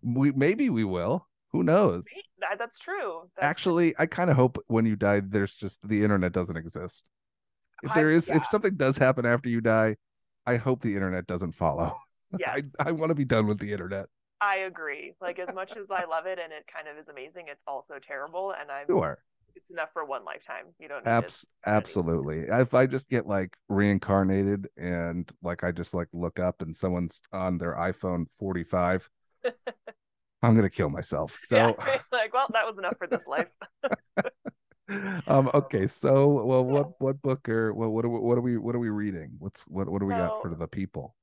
we 0.02 0.30
we 0.30 0.32
maybe 0.32 0.70
we 0.70 0.84
will. 0.84 1.26
Who 1.52 1.62
knows? 1.62 2.06
That- 2.40 2.58
That's 2.58 2.78
true. 2.78 3.30
That's 3.36 3.46
Actually, 3.46 3.94
I 3.98 4.06
kind 4.06 4.28
of 4.30 4.36
hope 4.36 4.58
when 4.66 4.84
you 4.86 4.96
die, 4.96 5.20
there's 5.20 5.54
just 5.54 5.86
the 5.86 6.02
internet 6.02 6.32
doesn't 6.32 6.56
exist. 6.56 7.04
If 7.82 7.90
I- 7.92 7.94
there 7.94 8.10
is, 8.10 8.28
yeah. 8.28 8.36
if 8.36 8.46
something 8.46 8.76
does 8.76 8.96
happen 8.98 9.24
after 9.24 9.48
you 9.48 9.60
die, 9.60 9.96
I 10.46 10.56
hope 10.56 10.82
the 10.82 10.94
internet 10.94 11.26
doesn't 11.26 11.52
follow. 11.52 11.96
yes, 12.38 12.66
I, 12.78 12.88
I 12.88 12.92
want 12.92 13.10
to 13.10 13.14
be 13.14 13.24
done 13.24 13.46
with 13.46 13.58
the 13.58 13.72
internet. 13.72 14.06
I 14.40 14.56
agree. 14.56 15.14
Like 15.20 15.38
as 15.38 15.54
much 15.54 15.72
as 15.76 15.90
I 15.90 16.04
love 16.10 16.26
it 16.26 16.38
and 16.38 16.52
it 16.52 16.66
kind 16.72 16.88
of 16.88 16.98
is 16.98 17.08
amazing, 17.08 17.46
it's 17.48 17.62
also 17.66 17.94
terrible. 18.04 18.52
And 18.58 18.70
I'm 18.70 18.86
Sure. 18.86 19.18
it's 19.54 19.70
enough 19.70 19.90
for 19.92 20.04
one 20.04 20.24
lifetime. 20.24 20.66
You 20.78 20.88
don't 20.88 21.04
need 21.04 21.10
Abs- 21.10 21.46
absolutely. 21.66 22.40
If 22.40 22.74
I 22.74 22.86
just 22.86 23.08
get 23.08 23.26
like 23.26 23.56
reincarnated 23.68 24.68
and 24.76 25.30
like 25.42 25.64
I 25.64 25.72
just 25.72 25.94
like 25.94 26.08
look 26.12 26.38
up 26.38 26.62
and 26.62 26.74
someone's 26.74 27.22
on 27.32 27.58
their 27.58 27.74
iPhone 27.74 28.30
45, 28.38 29.08
I'm 30.42 30.54
gonna 30.54 30.70
kill 30.70 30.90
myself. 30.90 31.38
So 31.48 31.56
yeah. 31.56 31.98
like, 32.12 32.34
well, 32.34 32.48
that 32.52 32.66
was 32.66 32.76
enough 32.78 32.98
for 32.98 33.06
this 33.06 33.26
life. 33.26 33.48
um 35.26 35.50
okay, 35.54 35.86
so 35.86 36.28
well 36.44 36.64
what 36.64 37.00
what 37.00 37.22
book 37.22 37.48
or 37.48 37.72
what 37.72 37.90
what 37.90 38.04
are 38.04 38.10
we, 38.10 38.18
what 38.18 38.36
are 38.36 38.42
we 38.42 38.58
what 38.58 38.74
are 38.74 38.78
we 38.78 38.90
reading? 38.90 39.36
What's 39.38 39.62
what 39.62 39.88
what 39.88 40.00
do 40.00 40.06
we 40.06 40.14
got 40.14 40.42
for 40.42 40.54
the 40.54 40.68
people? 40.68 41.14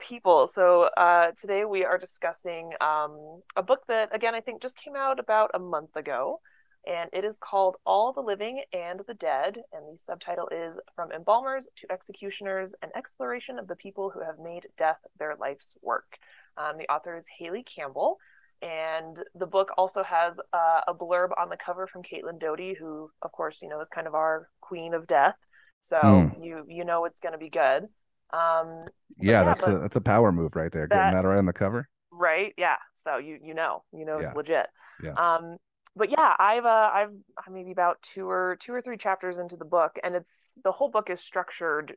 People. 0.00 0.46
So 0.46 0.88
uh, 0.96 1.32
today 1.40 1.64
we 1.64 1.84
are 1.84 1.98
discussing 1.98 2.72
um, 2.80 3.42
a 3.56 3.62
book 3.62 3.80
that, 3.88 4.14
again, 4.14 4.34
I 4.34 4.40
think 4.40 4.62
just 4.62 4.76
came 4.76 4.96
out 4.96 5.20
about 5.20 5.50
a 5.54 5.58
month 5.58 5.94
ago. 5.96 6.40
and 6.86 7.10
it 7.12 7.24
is 7.24 7.38
called 7.38 7.76
All 7.84 8.12
the 8.12 8.20
Living 8.22 8.62
and 8.72 9.00
the 9.06 9.14
Dead. 9.14 9.58
And 9.72 9.84
the 9.94 9.98
subtitle 9.98 10.48
is 10.50 10.76
From 10.94 11.12
Embalmers 11.12 11.68
to 11.76 11.92
Executioners 11.92 12.74
An 12.82 12.90
Exploration 12.96 13.58
of 13.58 13.68
the 13.68 13.76
People 13.76 14.10
Who 14.10 14.20
Have 14.20 14.38
Made 14.38 14.66
Death 14.78 14.98
Their 15.18 15.36
Life's 15.38 15.76
Work. 15.82 16.18
Um, 16.56 16.78
the 16.78 16.90
author 16.90 17.16
is 17.16 17.24
Hayley 17.38 17.62
Campbell. 17.62 18.18
And 18.62 19.22
the 19.34 19.46
book 19.46 19.70
also 19.78 20.02
has 20.02 20.38
uh, 20.52 20.80
a 20.86 20.94
blurb 20.94 21.30
on 21.38 21.48
the 21.48 21.56
cover 21.56 21.86
from 21.86 22.02
Caitlin 22.02 22.38
Doughty, 22.38 22.74
who, 22.78 23.10
of 23.22 23.32
course, 23.32 23.62
you 23.62 23.68
know, 23.68 23.80
is 23.80 23.88
kind 23.88 24.06
of 24.06 24.14
our 24.14 24.48
queen 24.60 24.92
of 24.92 25.06
death. 25.06 25.36
So 25.82 25.96
mm. 25.96 26.44
you 26.44 26.66
you 26.68 26.84
know 26.84 27.06
it's 27.06 27.20
going 27.20 27.32
to 27.32 27.38
be 27.38 27.48
good. 27.48 27.88
Um, 28.32 28.82
yeah, 29.18 29.32
yeah, 29.32 29.44
that's 29.44 29.66
a 29.66 29.78
that's 29.78 29.96
a 29.96 30.02
power 30.02 30.32
move 30.32 30.56
right 30.56 30.72
there, 30.72 30.86
that, 30.86 30.94
getting 30.94 31.14
that 31.14 31.28
right 31.28 31.38
on 31.38 31.46
the 31.46 31.52
cover. 31.52 31.88
Right. 32.10 32.54
Yeah. 32.56 32.76
So 32.94 33.18
you 33.18 33.38
you 33.42 33.54
know 33.54 33.84
you 33.92 34.04
know 34.04 34.18
it's 34.18 34.34
legit. 34.34 34.66
Yeah. 35.02 35.12
Um, 35.12 35.56
but 35.96 36.10
yeah, 36.10 36.34
I've 36.38 36.64
uh, 36.64 36.90
I've 36.92 37.10
maybe 37.50 37.72
about 37.72 38.00
two 38.02 38.28
or 38.28 38.56
two 38.60 38.72
or 38.72 38.80
three 38.80 38.96
chapters 38.96 39.38
into 39.38 39.56
the 39.56 39.64
book, 39.64 39.98
and 40.04 40.14
it's 40.14 40.56
the 40.62 40.72
whole 40.72 40.88
book 40.88 41.10
is 41.10 41.20
structured 41.20 41.96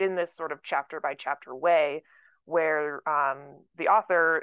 in 0.00 0.16
this 0.16 0.34
sort 0.34 0.52
of 0.52 0.62
chapter 0.62 1.00
by 1.00 1.14
chapter 1.14 1.54
way, 1.54 2.02
where 2.46 3.06
um, 3.08 3.60
the 3.76 3.88
author 3.88 4.42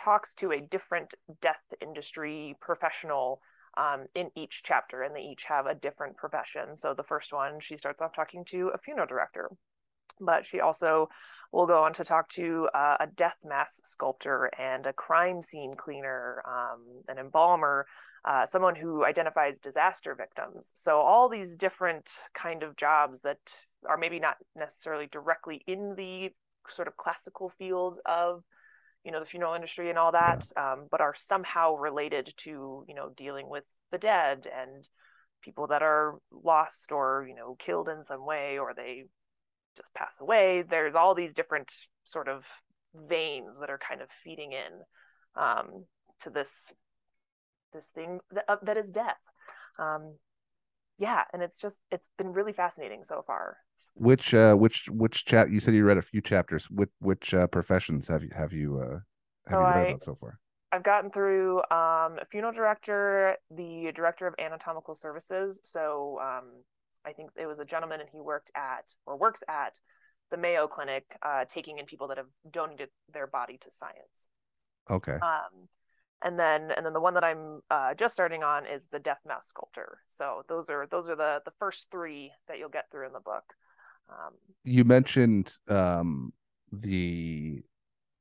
talks 0.00 0.34
to 0.34 0.50
a 0.50 0.60
different 0.60 1.14
death 1.40 1.62
industry 1.80 2.56
professional 2.60 3.40
um, 3.76 4.06
in 4.14 4.30
each 4.36 4.62
chapter, 4.64 5.02
and 5.02 5.14
they 5.14 5.22
each 5.22 5.44
have 5.44 5.66
a 5.66 5.74
different 5.74 6.16
profession. 6.16 6.74
So 6.76 6.94
the 6.94 7.02
first 7.02 7.32
one, 7.32 7.60
she 7.60 7.76
starts 7.76 8.02
off 8.02 8.14
talking 8.14 8.44
to 8.46 8.68
a 8.74 8.78
funeral 8.78 9.06
director, 9.06 9.50
but 10.20 10.44
she 10.44 10.60
also 10.60 11.08
will 11.52 11.66
go 11.66 11.84
on 11.84 11.92
to 11.92 12.04
talk 12.04 12.28
to 12.30 12.68
uh, 12.74 12.96
a 13.00 13.06
death 13.06 13.36
mask 13.44 13.86
sculptor 13.86 14.50
and 14.58 14.86
a 14.86 14.92
crime 14.92 15.42
scene 15.42 15.74
cleaner, 15.74 16.42
um, 16.48 17.02
an 17.08 17.18
embalmer, 17.18 17.86
uh, 18.24 18.46
someone 18.46 18.74
who 18.74 19.04
identifies 19.04 19.58
disaster 19.58 20.14
victims. 20.14 20.72
So 20.74 21.00
all 21.00 21.28
these 21.28 21.56
different 21.56 22.10
kind 22.34 22.62
of 22.62 22.76
jobs 22.76 23.20
that 23.20 23.38
are 23.86 23.98
maybe 23.98 24.18
not 24.18 24.36
necessarily 24.56 25.06
directly 25.06 25.62
in 25.66 25.94
the 25.96 26.30
sort 26.68 26.88
of 26.88 26.96
classical 26.96 27.50
field 27.50 27.98
of 28.06 28.42
you 29.04 29.10
know 29.10 29.18
the 29.18 29.26
funeral 29.26 29.54
industry 29.54 29.90
and 29.90 29.98
all 29.98 30.12
that 30.12 30.44
yeah. 30.56 30.74
um, 30.74 30.86
but 30.88 31.00
are 31.00 31.14
somehow 31.14 31.74
related 31.74 32.32
to 32.36 32.84
you 32.88 32.94
know 32.94 33.10
dealing 33.16 33.48
with 33.48 33.64
the 33.90 33.98
dead 33.98 34.46
and 34.56 34.88
people 35.42 35.66
that 35.66 35.82
are 35.82 36.18
lost 36.30 36.92
or 36.92 37.26
you 37.28 37.34
know 37.34 37.56
killed 37.58 37.88
in 37.88 38.04
some 38.04 38.24
way 38.24 38.58
or 38.58 38.72
they 38.74 39.04
just 39.76 39.94
pass 39.94 40.18
away 40.20 40.62
there's 40.62 40.94
all 40.94 41.14
these 41.14 41.34
different 41.34 41.72
sort 42.04 42.28
of 42.28 42.46
veins 43.08 43.58
that 43.60 43.70
are 43.70 43.78
kind 43.78 44.02
of 44.02 44.08
feeding 44.22 44.52
in 44.52 45.42
um, 45.42 45.84
to 46.20 46.30
this 46.30 46.72
this 47.72 47.86
thing 47.86 48.20
that, 48.30 48.44
uh, 48.48 48.56
that 48.62 48.76
is 48.76 48.90
death. 48.90 49.16
Um, 49.78 50.16
yeah 50.98 51.24
and 51.32 51.42
it's 51.42 51.60
just 51.60 51.80
it's 51.90 52.08
been 52.18 52.32
really 52.32 52.52
fascinating 52.52 53.04
so 53.04 53.22
far. 53.26 53.58
Which 53.94 54.32
uh 54.32 54.54
which 54.54 54.88
which 54.90 55.24
chat 55.24 55.50
you 55.50 55.60
said 55.60 55.74
you 55.74 55.84
read 55.84 55.98
a 55.98 56.02
few 56.02 56.20
chapters. 56.20 56.70
Which 56.70 56.90
which 57.00 57.34
uh 57.34 57.46
professions 57.48 58.08
have 58.08 58.22
you 58.22 58.30
have 58.36 58.52
you 58.52 58.78
uh 58.78 58.90
have 58.90 59.00
so 59.46 59.58
you 59.58 59.66
read 59.66 59.76
I, 59.76 59.88
about 59.88 60.02
so 60.02 60.14
far? 60.14 60.38
I've 60.70 60.82
gotten 60.82 61.10
through 61.10 61.58
um 61.70 62.18
a 62.20 62.26
funeral 62.30 62.52
director 62.52 63.36
the 63.50 63.92
director 63.94 64.26
of 64.26 64.34
anatomical 64.38 64.94
services. 64.94 65.60
So 65.64 66.18
um 66.22 66.62
i 67.06 67.12
think 67.12 67.30
it 67.36 67.46
was 67.46 67.58
a 67.58 67.64
gentleman 67.64 68.00
and 68.00 68.08
he 68.12 68.20
worked 68.20 68.50
at 68.56 68.92
or 69.06 69.16
works 69.16 69.42
at 69.48 69.78
the 70.30 70.36
mayo 70.36 70.66
clinic 70.66 71.04
uh 71.22 71.44
taking 71.48 71.78
in 71.78 71.86
people 71.86 72.08
that 72.08 72.16
have 72.16 72.26
donated 72.50 72.88
their 73.12 73.26
body 73.26 73.58
to 73.58 73.70
science. 73.70 74.26
Okay. 74.90 75.12
Um 75.14 75.68
and 76.24 76.38
then 76.38 76.70
and 76.76 76.86
then 76.86 76.92
the 76.92 77.00
one 77.00 77.14
that 77.14 77.24
i'm 77.24 77.60
uh, 77.70 77.94
just 77.94 78.14
starting 78.14 78.42
on 78.42 78.64
is 78.66 78.86
the 78.86 78.98
death 78.98 79.20
mask 79.26 79.50
sculptor. 79.50 79.98
So 80.06 80.42
those 80.48 80.70
are 80.70 80.86
those 80.90 81.08
are 81.08 81.16
the 81.16 81.40
the 81.44 81.52
first 81.58 81.90
three 81.90 82.32
that 82.48 82.58
you'll 82.58 82.68
get 82.68 82.90
through 82.90 83.06
in 83.06 83.12
the 83.12 83.20
book. 83.20 83.44
Um, 84.08 84.34
you 84.64 84.84
mentioned 84.84 85.52
um, 85.68 86.32
the 86.72 87.62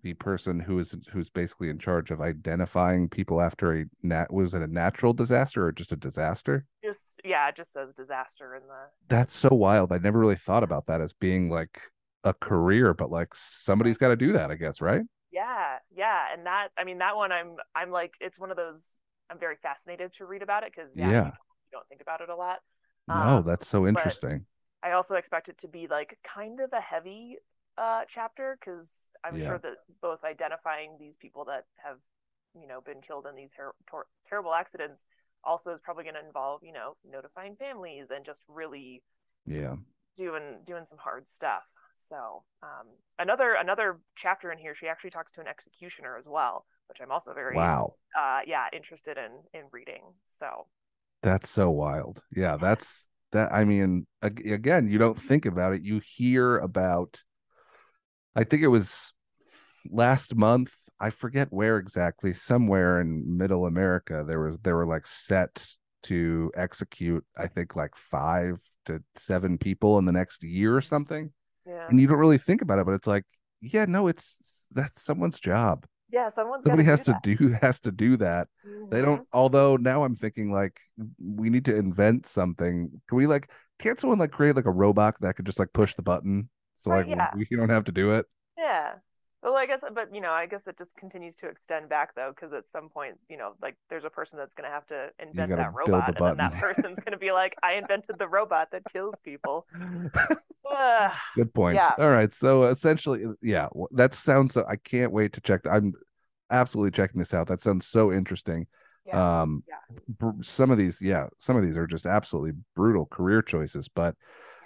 the 0.04 0.14
person 0.16 0.60
who 0.60 0.80
is 0.80 0.96
who's 1.12 1.30
basically 1.30 1.70
in 1.70 1.78
charge 1.78 2.12
of 2.12 2.22
identifying 2.22 3.08
people 3.08 3.42
after 3.42 3.74
a 3.74 3.86
nat 4.02 4.34
was 4.34 4.54
it 4.54 4.62
a 4.62 4.68
natural 4.68 5.14
disaster 5.14 5.66
or 5.66 5.72
just 5.72 5.92
a 5.92 5.98
disaster 5.98 6.66
just 6.92 7.22
yeah 7.24 7.48
it 7.48 7.56
just 7.56 7.72
says 7.74 7.94
disaster 7.94 8.56
in 8.56 8.62
the 8.68 8.90
that's 9.08 9.34
so 9.34 9.50
wild 9.52 9.92
i 9.92 9.98
never 9.98 10.20
really 10.20 10.36
thought 10.36 10.64
about 10.64 10.88
that 10.88 11.02
as 11.02 11.14
being 11.14 11.50
like 11.50 11.82
a 12.24 12.34
career 12.34 12.94
but 12.94 13.10
like 13.10 13.34
somebody's 13.34 13.98
got 13.98 14.10
to 14.10 14.16
do 14.16 14.32
that 14.32 14.52
i 14.52 14.56
guess 14.56 14.82
right 14.82 15.04
yeah 15.32 15.78
yeah 15.96 16.26
and 16.34 16.46
that 16.46 16.70
i 16.78 16.84
mean 16.84 17.00
that 17.00 17.16
one 17.16 17.32
i'm 17.32 17.56
i'm 17.76 17.92
like 17.92 18.14
it's 18.20 18.40
one 18.40 18.52
of 18.52 18.58
those 18.58 19.00
i'm 19.30 19.40
very 19.40 19.56
fascinated 19.56 20.14
to 20.14 20.26
read 20.26 20.42
about 20.42 20.64
it 20.64 20.72
because 20.76 20.92
yeah, 20.96 21.10
yeah. 21.10 21.26
You 21.26 21.78
don't 21.78 21.88
think 21.88 22.02
about 22.02 22.22
it 22.22 22.30
a 22.30 22.36
lot 22.36 22.60
no 23.08 23.16
um, 23.16 23.44
that's 23.46 23.68
so 23.68 23.88
interesting 23.88 24.46
I 24.84 24.92
also 24.92 25.16
expect 25.16 25.50
it 25.50 25.58
to 25.60 25.68
be 25.68 25.88
like 25.88 26.18
kind 26.24 26.60
of 26.60 26.74
a 26.74 26.82
heavy 26.82 27.38
uh, 27.78 28.02
chapter 28.08 28.58
because 28.60 29.10
I'm 29.24 29.38
yeah. 29.38 29.48
sure 29.48 29.60
that 29.60 29.76
both 30.02 30.24
identifying 30.24 30.98
these 31.00 31.16
people 31.18 31.46
that 31.46 31.66
have, 31.78 31.98
you 32.60 32.68
know, 32.68 32.82
been 32.82 33.02
killed 33.02 33.28
in 33.30 33.36
these 33.36 33.52
ter- 33.52 33.76
ter- 33.90 34.08
terrible 34.28 34.54
accidents 34.54 35.06
also 35.44 35.74
is 35.74 35.82
probably 35.82 36.04
going 36.04 36.16
to 36.16 36.26
involve, 36.26 36.62
you 36.64 36.74
know, 36.74 36.96
notifying 37.10 37.56
families 37.56 38.08
and 38.14 38.26
just 38.26 38.44
really, 38.48 39.04
yeah, 39.46 39.76
doing 40.18 40.60
doing 40.66 40.86
some 40.86 40.98
hard 40.98 41.28
stuff. 41.28 41.64
So 41.94 42.44
um, 42.64 42.88
another 43.20 43.56
another 43.60 44.00
chapter 44.16 44.52
in 44.52 44.58
here, 44.58 44.76
she 44.76 44.88
actually 44.88 45.12
talks 45.12 45.32
to 45.34 45.42
an 45.42 45.48
executioner 45.48 46.18
as 46.18 46.28
well, 46.28 46.66
which 46.90 47.00
I'm 47.02 47.12
also 47.12 47.34
very 47.34 47.56
wow, 47.56 47.94
uh, 48.18 48.40
yeah, 48.46 48.66
interested 48.74 49.18
in 49.18 49.32
in 49.54 49.68
reading. 49.72 50.04
So 50.26 50.68
that's 51.22 51.50
so 51.50 51.70
wild. 51.70 52.24
Yeah, 52.34 52.58
that's 52.58 53.08
that 53.32 53.52
i 53.52 53.64
mean 53.64 54.06
again 54.22 54.88
you 54.88 54.98
don't 54.98 55.20
think 55.20 55.46
about 55.46 55.74
it 55.74 55.82
you 55.82 56.02
hear 56.06 56.58
about 56.58 57.22
i 58.36 58.44
think 58.44 58.62
it 58.62 58.68
was 58.68 59.14
last 59.90 60.36
month 60.36 60.74
i 61.02 61.10
forget 61.10 61.48
where 61.52 61.78
exactly 61.78 62.34
somewhere 62.34 63.02
in 63.02 63.38
middle 63.38 63.66
america 63.66 64.24
there 64.26 64.40
was 64.40 64.58
there 64.60 64.76
were 64.76 64.86
like 64.86 65.06
set 65.06 65.76
to 66.04 66.52
execute 66.56 67.24
i 67.38 67.48
think 67.48 67.76
like 67.76 67.96
five 67.96 68.62
to 68.86 69.02
seven 69.16 69.58
people 69.58 69.98
in 69.98 70.06
the 70.06 70.12
next 70.12 70.44
year 70.44 70.76
or 70.76 70.82
something 70.82 71.32
yeah. 71.66 71.88
and 71.90 72.00
you 72.00 72.08
don't 72.08 72.18
really 72.18 72.38
think 72.38 72.62
about 72.62 72.80
it 72.80 72.86
but 72.86 72.94
it's 72.94 73.08
like 73.08 73.26
yeah 73.62 73.86
no 73.86 74.08
it's 74.08 74.66
that's 74.72 75.02
someone's 75.02 75.40
job. 75.40 75.86
Yeah 76.12 76.28
someone's 76.30 76.64
somebody 76.64 76.84
has 76.84 77.04
to 77.04 77.18
do 77.24 77.56
has 77.62 77.80
to 77.82 77.92
do 77.92 78.18
that. 78.18 78.48
Mm-hmm. 78.68 78.90
they 78.90 79.02
don't 79.02 79.26
although 79.32 79.78
now 79.78 80.04
i'm 80.04 80.16
thinking 80.16 80.52
like 80.52 80.80
we 81.20 81.50
need 81.50 81.66
to 81.66 81.76
invent 81.76 82.26
something. 82.26 82.90
Can 83.08 83.18
we 83.18 83.28
like 83.28 83.50
can't 83.80 84.00
someone 84.00 84.20
like 84.20 84.32
create 84.32 84.56
like 84.56 84.66
a 84.66 84.72
robot 84.72 85.16
that 85.22 85.36
could 85.36 85.46
just 85.46 85.60
like 85.60 85.74
push 85.74 85.96
the 85.96 86.02
button? 86.02 86.50
So 86.76 86.92
right, 86.92 87.08
like 87.08 87.16
yeah. 87.16 87.30
we, 87.36 87.48
you 87.50 87.58
don't 87.58 87.70
have 87.70 87.86
to 87.86 87.92
do 87.92 88.12
it. 88.12 88.26
Yeah 88.58 88.94
well 89.44 89.56
i 89.56 89.66
guess 89.66 89.84
but 89.94 90.14
you 90.14 90.22
know 90.22 90.32
i 90.32 90.46
guess 90.46 90.68
it 90.68 90.78
just 90.78 90.96
continues 90.96 91.36
to 91.36 91.48
extend 91.48 91.90
back 91.90 92.14
though 92.16 92.32
because 92.36 92.54
at 92.54 92.68
some 92.68 92.90
point 92.90 93.16
you 93.30 93.38
know 93.38 93.54
like 93.62 93.76
there's 93.90 94.06
a 94.06 94.10
person 94.10 94.38
that's 94.38 94.56
going 94.56 94.68
to 94.68 94.74
have 94.74 94.86
to 94.86 95.10
invent 95.20 95.50
that 95.50 95.74
robot 95.74 96.08
and 96.10 96.18
then 96.18 96.38
that 96.38 96.54
person's 96.60 97.00
going 97.00 97.12
to 97.12 97.18
be 97.18 97.32
like 97.32 97.56
i 97.64 97.74
invented 97.74 98.18
the 98.20 98.28
robot 98.28 98.70
that 98.72 98.84
kills 98.92 99.16
people 99.24 99.66
good 101.36 101.54
point 101.54 101.76
yeah. 101.76 101.92
all 101.98 102.10
right 102.10 102.34
so 102.34 102.64
essentially 102.64 103.26
yeah 103.42 103.68
that 103.92 104.14
sounds 104.14 104.56
i 104.58 104.76
can't 104.76 105.12
wait 105.12 105.34
to 105.34 105.42
check 105.42 105.62
i'm 105.68 105.94
absolutely 106.50 106.92
checking 106.92 107.20
this 107.20 107.34
out 107.34 107.48
that 107.48 107.62
sounds 107.62 107.88
so 107.88 108.12
interesting 108.12 108.68
yeah. 109.06 109.42
um 109.42 109.64
yeah. 109.68 110.32
some 110.42 110.70
of 110.70 110.78
these 110.78 111.02
yeah 111.02 111.28
some 111.40 111.56
of 111.56 111.64
these 111.64 111.78
are 111.78 111.88
just 111.88 112.06
absolutely 112.06 112.52
brutal 112.76 113.06
career 113.06 113.42
choices 113.42 113.88
but 113.88 114.16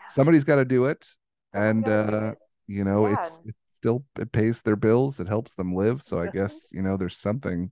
somebody's 0.07 0.43
got 0.43 0.57
to 0.57 0.65
do 0.65 0.85
it 0.85 1.07
and 1.53 1.87
uh 1.87 2.33
you 2.67 2.83
know 2.83 3.05
it's 3.05 3.39
it 3.45 3.55
still 3.85 4.03
it 4.19 4.31
pays 4.31 4.63
their 4.63 4.75
bills 4.75 5.19
it 5.19 5.27
helps 5.27 5.53
them 5.53 5.71
live 5.71 6.01
so 6.01 6.19
i 6.19 6.25
guess 6.25 6.69
you 6.71 6.81
know 6.81 6.97
there's 6.97 7.17
something 7.17 7.69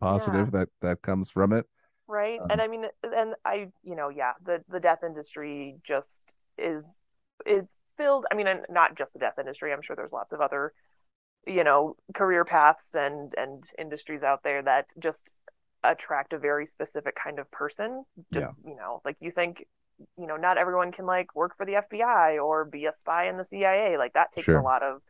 positive 0.00 0.50
that 0.50 0.68
that 0.80 1.02
comes 1.02 1.30
from 1.30 1.52
it 1.52 1.66
right 2.08 2.40
um, 2.40 2.46
and 2.50 2.62
i 2.62 2.66
mean 2.66 2.86
and 3.14 3.34
i 3.44 3.68
you 3.82 3.94
know 3.94 4.08
yeah 4.08 4.32
the 4.46 4.62
the 4.70 4.80
death 4.80 5.00
industry 5.04 5.76
just 5.84 6.32
is 6.56 7.02
is 7.44 7.76
filled 7.98 8.24
i 8.32 8.34
mean 8.34 8.46
not 8.70 8.96
just 8.96 9.12
the 9.12 9.18
death 9.18 9.38
industry 9.38 9.74
i'm 9.74 9.82
sure 9.82 9.94
there's 9.94 10.12
lots 10.12 10.32
of 10.32 10.40
other 10.40 10.72
you 11.46 11.64
know 11.64 11.96
career 12.14 12.42
paths 12.46 12.94
and 12.94 13.34
and 13.36 13.70
industries 13.78 14.22
out 14.22 14.42
there 14.42 14.62
that 14.62 14.86
just 14.98 15.30
attract 15.84 16.32
a 16.32 16.38
very 16.38 16.64
specific 16.64 17.14
kind 17.14 17.38
of 17.38 17.50
person 17.50 18.04
just 18.32 18.50
yeah. 18.64 18.70
you 18.70 18.76
know 18.76 19.02
like 19.04 19.16
you 19.20 19.30
think 19.30 19.66
you 20.18 20.26
know 20.26 20.36
not 20.36 20.56
everyone 20.56 20.92
can 20.92 21.04
like 21.04 21.34
work 21.34 21.54
for 21.58 21.66
the 21.66 21.74
FBI 21.74 22.42
or 22.42 22.64
be 22.64 22.86
a 22.86 22.92
spy 22.94 23.28
in 23.28 23.36
the 23.36 23.44
CIA 23.44 23.98
like 23.98 24.14
that 24.14 24.32
takes 24.32 24.46
sure. 24.46 24.56
a 24.56 24.64
lot 24.64 24.82
of 24.82 25.02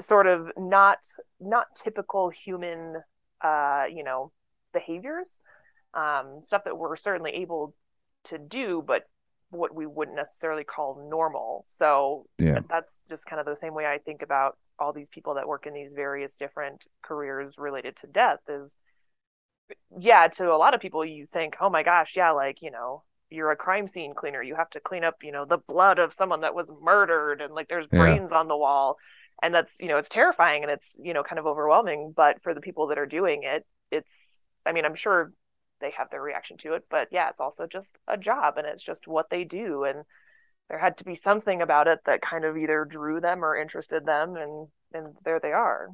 sort 0.00 0.26
of 0.26 0.50
not 0.56 0.98
not 1.40 1.66
typical 1.74 2.28
human 2.30 2.96
uh 3.42 3.84
you 3.92 4.02
know 4.02 4.32
behaviors 4.72 5.40
um 5.94 6.40
stuff 6.42 6.64
that 6.64 6.76
we're 6.76 6.96
certainly 6.96 7.30
able 7.32 7.74
to 8.24 8.38
do 8.38 8.82
but 8.86 9.04
what 9.50 9.74
we 9.74 9.86
wouldn't 9.86 10.16
necessarily 10.16 10.64
call 10.64 11.06
normal 11.08 11.62
so 11.66 12.26
yeah 12.38 12.60
that's 12.68 12.98
just 13.08 13.26
kind 13.26 13.38
of 13.38 13.46
the 13.46 13.56
same 13.56 13.74
way 13.74 13.86
i 13.86 13.98
think 13.98 14.22
about 14.22 14.56
all 14.78 14.92
these 14.92 15.08
people 15.08 15.34
that 15.34 15.46
work 15.46 15.66
in 15.66 15.74
these 15.74 15.92
various 15.92 16.36
different 16.36 16.84
careers 17.02 17.56
related 17.58 17.94
to 17.96 18.06
death 18.08 18.40
is 18.48 18.74
yeah, 19.98 20.28
to 20.28 20.52
a 20.52 20.56
lot 20.56 20.74
of 20.74 20.80
people, 20.80 21.04
you 21.04 21.26
think, 21.26 21.56
oh 21.60 21.70
my 21.70 21.82
gosh, 21.82 22.16
yeah, 22.16 22.30
like, 22.30 22.58
you 22.60 22.70
know, 22.70 23.02
you're 23.30 23.50
a 23.50 23.56
crime 23.56 23.88
scene 23.88 24.14
cleaner. 24.14 24.42
You 24.42 24.56
have 24.56 24.70
to 24.70 24.80
clean 24.80 25.04
up, 25.04 25.16
you 25.22 25.32
know, 25.32 25.44
the 25.44 25.58
blood 25.58 25.98
of 25.98 26.12
someone 26.12 26.42
that 26.42 26.54
was 26.54 26.70
murdered 26.82 27.40
and 27.40 27.54
like 27.54 27.68
there's 27.68 27.86
Yeah. 27.92 27.98
brains 27.98 28.32
on 28.32 28.48
the 28.48 28.56
wall. 28.56 28.96
And 29.42 29.54
that's, 29.54 29.76
you 29.80 29.88
know, 29.88 29.98
it's 29.98 30.08
terrifying 30.08 30.62
and 30.62 30.70
it's, 30.70 30.96
you 31.02 31.12
know, 31.12 31.22
kind 31.22 31.38
of 31.38 31.46
overwhelming. 31.46 32.12
But 32.16 32.42
for 32.42 32.54
the 32.54 32.60
people 32.60 32.86
that 32.88 32.98
are 32.98 33.06
doing 33.06 33.42
it, 33.44 33.66
it's, 33.90 34.40
I 34.64 34.72
mean, 34.72 34.84
I'm 34.84 34.94
sure 34.94 35.32
they 35.80 35.90
have 35.98 36.08
their 36.10 36.22
reaction 36.22 36.56
to 36.58 36.74
it, 36.74 36.84
but 36.88 37.08
yeah, 37.10 37.28
it's 37.30 37.40
also 37.40 37.66
just 37.66 37.98
a 38.08 38.16
job 38.16 38.56
and 38.56 38.66
it's 38.66 38.82
just 38.82 39.06
what 39.06 39.28
they 39.30 39.44
do. 39.44 39.84
And 39.84 40.04
there 40.70 40.78
had 40.78 40.96
to 40.98 41.04
be 41.04 41.14
something 41.14 41.60
about 41.60 41.88
it 41.88 42.00
that 42.06 42.22
kind 42.22 42.44
of 42.44 42.56
either 42.56 42.84
drew 42.84 43.20
them 43.20 43.44
or 43.44 43.56
interested 43.56 44.06
them. 44.06 44.36
And, 44.36 44.68
and 44.94 45.14
there 45.24 45.40
they 45.40 45.52
are. 45.52 45.88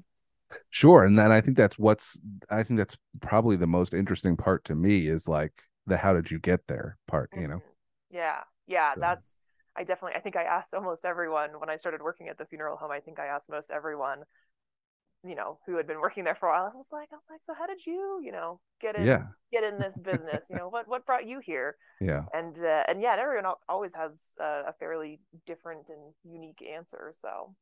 Sure. 0.69 1.05
And 1.05 1.19
then 1.19 1.33
I 1.33 1.41
think 1.41 1.57
that's 1.57 1.79
what's 1.79 2.21
I 2.51 2.63
think 2.63 2.79
that's 2.79 2.97
probably 3.21 3.57
the 3.57 3.67
most 3.67 3.95
interesting 3.95 4.37
part 4.37 4.65
to 4.65 4.75
me 4.75 5.07
is 5.07 5.29
like 5.29 5.53
the 5.87 5.97
how 5.97 6.13
did 6.13 6.31
you 6.31 6.39
get 6.39 6.67
there 6.67 6.99
part, 7.07 7.31
you 7.37 7.49
know? 7.49 7.57
Mhm. 7.57 7.63
Yeah. 8.11 8.41
Yeah. 8.67 8.95
So- 8.95 9.01
That's, 9.01 9.39
I 9.81 9.85
definitely, 9.85 10.17
I 10.17 10.21
think 10.21 10.37
I 10.37 10.43
asked 10.43 10.75
almost 10.75 11.07
everyone 11.07 11.59
when 11.59 11.71
I 11.71 11.77
started 11.77 12.03
working 12.03 12.29
at 12.29 12.37
the 12.37 12.45
funeral 12.45 12.77
home. 12.77 12.91
I 12.91 13.01
think 13.01 13.19
I 13.19 13.27
asked 13.27 13.49
most 13.49 13.71
everyone, 13.71 14.19
you 15.25 15.35
know, 15.35 15.59
who 15.67 15.77
had 15.79 15.87
been 15.87 16.01
working 16.01 16.25
there 16.25 16.35
for 16.35 16.51
a 16.51 16.53
while. 16.53 16.71
I 16.73 16.77
was 16.77 16.91
like, 16.93 17.09
I 17.13 17.17
was 17.17 17.25
like, 17.31 17.41
so 17.47 17.55
how 17.59 17.67
did 17.67 17.85
you, 17.87 18.21
you 18.23 18.31
know, 18.31 18.61
get 18.83 18.95
in, 18.95 19.07
Yeah. 19.07 19.23
get 19.51 19.65
in 19.65 19.79
this 19.79 19.95
business? 20.05 20.51
You 20.51 20.57
know, 20.57 20.69
what, 20.69 20.87
what 20.87 21.07
brought 21.07 21.27
you 21.27 21.41
here? 21.41 21.77
Yeah. 21.99 22.25
And, 22.35 22.55
uh, 22.63 22.85
and 22.89 23.01
yeah, 23.01 23.17
everyone 23.19 23.55
always 23.71 23.95
has 23.95 24.21
uh, 24.39 24.65
a 24.69 24.75
fairly 24.79 25.19
different 25.47 25.89
and 25.89 26.13
unique 26.31 26.63
answer. 26.63 27.13
So, 27.17 27.55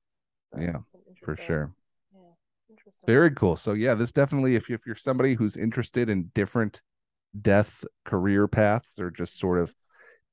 so 0.52 0.60
Yeah, 0.60 0.78
For 1.24 1.36
sure. 1.36 1.72
Yeah. 2.12 2.20
Interesting. 2.68 3.06
Very 3.06 3.30
cool. 3.30 3.54
So 3.54 3.74
yeah, 3.74 3.94
this 3.94 4.10
definitely 4.12 4.56
if 4.56 4.68
you, 4.68 4.74
if 4.74 4.86
you're 4.86 4.96
somebody 4.96 5.34
who's 5.34 5.56
interested 5.56 6.10
in 6.10 6.30
different 6.34 6.82
death 7.40 7.84
career 8.04 8.48
paths 8.48 8.98
or 8.98 9.10
just 9.10 9.38
sort 9.38 9.58
of 9.58 9.72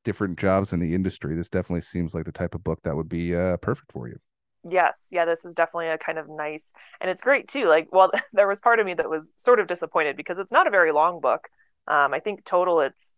different 0.05 0.39
jobs 0.39 0.73
in 0.73 0.79
the 0.81 0.95
industry, 0.95 1.35
this 1.35 1.49
definitely 1.49 1.81
seems 1.81 2.15
like 2.15 2.25
the 2.25 2.33
type 2.33 2.55
of 2.55 2.63
book 2.65 2.81
that 2.83 2.97
would 2.97 3.09
be 3.09 3.35
uh, 3.35 3.57
perfect 3.59 3.93
for 3.93 4.09
you. 4.09 4.19
Yes, 4.67 5.09
yeah, 5.11 5.25
this 5.25 5.45
is 5.45 5.53
definitely 5.53 5.89
a 5.89 5.97
kind 5.97 6.17
of 6.17 6.27
nice, 6.27 6.73
and 6.99 7.09
it's 7.09 7.21
great 7.21 7.47
too. 7.47 7.65
Like, 7.65 7.87
well, 7.91 8.09
there 8.33 8.47
was 8.47 8.59
part 8.59 8.79
of 8.79 8.85
me 8.85 8.95
that 8.95 9.09
was 9.09 9.31
sort 9.37 9.59
of 9.59 9.67
disappointed 9.67 10.17
because 10.17 10.39
it's 10.39 10.51
not 10.51 10.65
a 10.67 10.71
very 10.71 10.91
long 10.91 11.21
book. 11.21 11.47
Um, 11.87 12.13
I 12.13 12.19
think 12.19 12.43
total 12.45 12.81
it's 12.81 13.13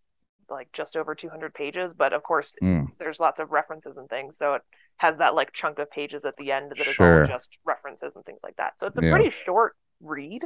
like 0.49 0.69
just 0.73 0.97
over 0.97 1.15
200 1.15 1.53
pages, 1.53 1.93
but 1.93 2.11
of 2.13 2.23
course 2.23 2.57
Mm, 2.61 2.87
there's 2.99 3.19
lots 3.19 3.39
of 3.39 3.51
references 3.51 3.97
and 3.97 4.09
things, 4.09 4.37
so 4.37 4.55
it 4.55 4.61
has 4.97 5.17
that 5.19 5.35
like 5.35 5.53
chunk 5.53 5.79
of 5.79 5.89
pages 5.89 6.25
at 6.25 6.35
the 6.37 6.51
end 6.51 6.73
that 6.79 6.87
is 6.89 6.99
Sure. 6.99 6.99
all 6.99 7.21
just 7.21 7.57
references 7.65 8.13
and 8.15 8.25
things 8.25 8.41
like 8.43 8.57
that. 8.57 8.77
So 8.79 8.87
it's 8.87 8.97
a 8.97 9.01
Yeah. 9.01 9.03
pretty 9.03 9.29
short 9.29 9.75
read. 10.01 10.43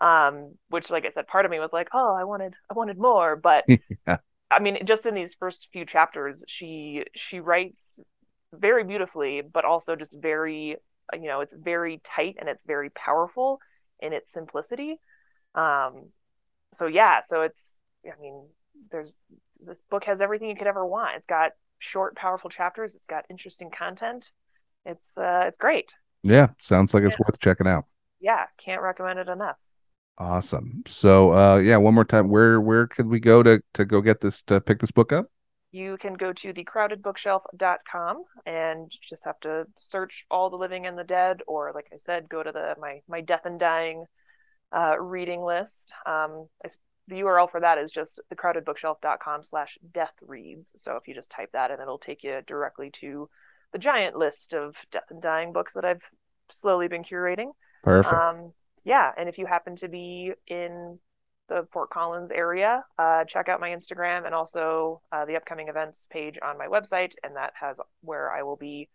Um, 0.00 0.54
which, 0.68 0.90
like 0.90 1.06
I 1.06 1.10
said, 1.10 1.26
part 1.26 1.46
of 1.46 1.50
me 1.52 1.60
was 1.60 1.72
like, 1.72 1.88
oh, 1.94 2.14
I 2.14 2.24
wanted, 2.24 2.54
I 2.70 2.74
wanted 2.74 2.98
more, 2.98 3.36
but 3.36 3.64
Yeah. 4.06 4.18
I 4.54 4.60
mean, 4.60 4.84
just 4.86 5.06
in 5.06 5.14
these 5.14 5.34
first 5.34 5.68
few 5.72 5.84
chapters, 5.84 6.44
she 6.46 7.04
she 7.14 7.40
writes 7.40 7.98
very 8.52 8.84
beautifully, 8.84 9.42
but 9.42 9.64
also 9.64 9.96
just 9.96 10.16
very, 10.18 10.76
you 11.12 11.28
know, 11.28 11.40
it's 11.40 11.54
very 11.54 12.00
tight 12.04 12.36
and 12.38 12.48
it's 12.48 12.64
very 12.64 12.90
powerful 12.90 13.58
in 14.00 14.12
its 14.12 14.32
simplicity. 14.32 15.00
Um, 15.54 16.10
so 16.72 16.86
yeah, 16.86 17.20
so 17.20 17.42
it's, 17.42 17.80
I 18.06 18.20
mean, 18.20 18.46
there's 18.90 19.18
this 19.64 19.82
book 19.90 20.04
has 20.04 20.20
everything 20.20 20.48
you 20.48 20.56
could 20.56 20.66
ever 20.66 20.84
want. 20.86 21.16
It's 21.16 21.26
got 21.26 21.52
short, 21.78 22.16
powerful 22.16 22.50
chapters. 22.50 22.94
It's 22.94 23.06
got 23.06 23.24
interesting 23.30 23.70
content. 23.70 24.30
It's 24.84 25.16
uh, 25.18 25.44
it's 25.46 25.58
great. 25.58 25.94
Yeah, 26.22 26.48
sounds 26.58 26.94
like 26.94 27.04
it's 27.04 27.18
worth 27.18 27.38
checking 27.38 27.66
out. 27.66 27.84
Yeah, 28.20 28.46
can't 28.58 28.82
recommend 28.82 29.18
it 29.18 29.28
enough. 29.28 29.56
Awesome. 30.18 30.82
So 30.86 31.32
uh 31.32 31.56
yeah, 31.58 31.76
one 31.76 31.94
more 31.94 32.04
time, 32.04 32.28
where 32.28 32.60
where 32.60 32.86
could 32.86 33.06
we 33.06 33.20
go 33.20 33.42
to 33.42 33.60
to 33.74 33.84
go 33.84 34.00
get 34.00 34.20
this 34.20 34.42
to 34.44 34.60
pick 34.60 34.80
this 34.80 34.92
book 34.92 35.12
up? 35.12 35.26
you 35.74 35.96
can 35.96 36.14
go 36.14 36.32
to 36.32 36.52
thecrowdedbookshelf.com 36.52 38.22
and 38.46 38.92
just 39.02 39.24
have 39.24 39.40
to 39.40 39.66
search 39.76 40.24
all 40.30 40.48
the 40.48 40.56
living 40.56 40.86
and 40.86 40.96
the 40.96 41.02
dead 41.02 41.40
or 41.48 41.72
like 41.74 41.88
i 41.92 41.96
said 41.96 42.28
go 42.28 42.44
to 42.44 42.52
the 42.52 42.76
my 42.80 43.00
my 43.08 43.20
death 43.20 43.44
and 43.44 43.58
dying 43.58 44.04
uh, 44.72 44.96
reading 44.98 45.42
list 45.42 45.92
um, 46.06 46.46
I 46.64 46.68
the 47.08 47.20
url 47.22 47.50
for 47.50 47.60
that 47.60 47.78
is 47.78 47.90
just 47.90 48.20
thecrowdedbookshelf.com 48.32 49.42
slash 49.42 49.76
death 49.92 50.14
reads 50.22 50.70
so 50.76 50.94
if 50.94 51.08
you 51.08 51.14
just 51.14 51.30
type 51.30 51.50
that 51.52 51.72
in 51.72 51.80
it'll 51.80 51.98
take 51.98 52.22
you 52.22 52.40
directly 52.46 52.90
to 53.00 53.28
the 53.72 53.78
giant 53.78 54.16
list 54.16 54.54
of 54.54 54.76
death 54.92 55.10
and 55.10 55.20
dying 55.20 55.52
books 55.52 55.74
that 55.74 55.84
i've 55.84 56.08
slowly 56.50 56.86
been 56.86 57.02
curating 57.02 57.50
Perfect. 57.82 58.14
um, 58.14 58.52
yeah, 58.84 59.10
and 59.16 59.28
if 59.28 59.38
you 59.38 59.46
happen 59.46 59.76
to 59.76 59.88
be 59.88 60.32
in 60.46 60.98
the 61.48 61.66
Fort 61.72 61.90
Collins 61.90 62.30
area, 62.30 62.84
uh, 62.98 63.24
check 63.24 63.48
out 63.48 63.60
my 63.60 63.70
Instagram 63.70 64.24
and 64.26 64.34
also 64.34 65.02
uh, 65.12 65.24
the 65.26 65.36
upcoming 65.36 65.68
events 65.68 66.06
page 66.10 66.38
on 66.42 66.56
my 66.56 66.66
website, 66.66 67.12
and 67.22 67.36
that 67.36 67.52
has 67.60 67.78
where 68.00 68.32
I 68.32 68.42
will 68.42 68.56
be 68.56 68.88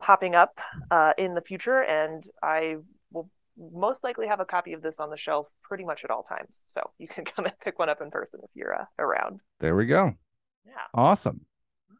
popping 0.00 0.34
up 0.34 0.60
uh, 0.90 1.12
in 1.18 1.34
the 1.34 1.40
future, 1.42 1.82
and 1.82 2.22
I 2.42 2.76
will 3.12 3.28
most 3.72 4.02
likely 4.02 4.26
have 4.26 4.40
a 4.40 4.44
copy 4.46 4.72
of 4.72 4.82
this 4.82 4.98
on 4.98 5.10
the 5.10 5.16
shelf 5.18 5.46
pretty 5.62 5.84
much 5.84 6.02
at 6.04 6.10
all 6.10 6.22
times, 6.22 6.62
so 6.68 6.90
you 6.98 7.08
can 7.08 7.24
come 7.36 7.44
and 7.44 7.54
pick 7.62 7.78
one 7.78 7.88
up 7.88 8.00
in 8.00 8.10
person 8.10 8.40
if 8.42 8.50
you're 8.54 8.74
uh, 8.74 8.84
around. 8.98 9.40
there 9.60 9.76
we 9.76 9.86
go. 9.86 10.14
Yeah, 10.66 10.72
Awesome. 10.94 11.42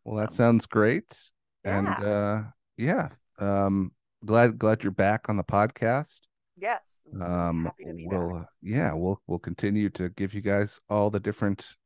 Well, 0.05 0.17
that 0.17 0.33
sounds 0.33 0.67
great. 0.67 1.17
And 1.65 1.87
Yeah. 1.87 2.09
uh 2.09 2.43
yeah, 2.77 3.09
um 3.39 3.93
glad 4.25 4.59
glad 4.59 4.83
you're 4.83 4.91
back 4.91 5.29
on 5.29 5.37
the 5.37 5.45
podcast. 5.45 6.23
Yes, 6.57 7.07
Um 7.21 7.65
happy 7.65 7.85
to 7.85 7.95
be 7.95 8.07
we'll 8.11 8.39
back. 8.41 8.47
yeah, 8.63 8.95
we'll 8.95 9.21
we'll 9.27 9.39
continue 9.39 9.89
to 9.91 10.09
give 10.11 10.35
you 10.35 10.41
guys 10.41 10.81
all 10.89 11.11
the 11.11 11.21
different 11.21 11.77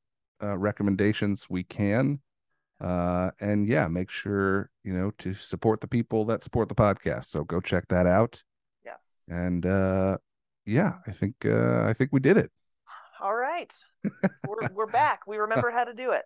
uh 0.43 0.57
recommendations 0.59 1.47
we 1.49 1.65
can. 1.65 2.21
Uh 2.81 3.31
and 3.41 3.67
yeah, 3.67 3.87
make 3.89 4.11
sure, 4.11 4.71
you 4.85 4.93
know, 4.97 5.11
to 5.19 5.33
support 5.35 5.81
the 5.81 5.89
people 5.89 6.25
that 6.27 6.43
support 6.43 6.69
the 6.69 6.75
podcast. 6.75 7.25
So 7.27 7.45
go 7.45 7.61
check 7.61 7.89
that 7.89 8.07
out. 8.07 8.43
Yes. 8.85 9.01
And 9.29 9.65
uh 9.67 10.19
yeah, 10.67 10.95
I 11.07 11.13
think 11.13 11.35
uh 11.45 11.85
I 11.87 11.93
think 11.93 12.11
we 12.13 12.21
did 12.21 12.37
it. 12.37 12.51
All 13.19 13.35
right, 13.35 13.75
we're 14.47 14.69
we're 14.75 14.87
back. 14.87 15.27
We 15.27 15.39
remember 15.39 15.71
how 15.71 15.85
to 15.85 15.95
do 15.95 16.13
it. 16.13 16.25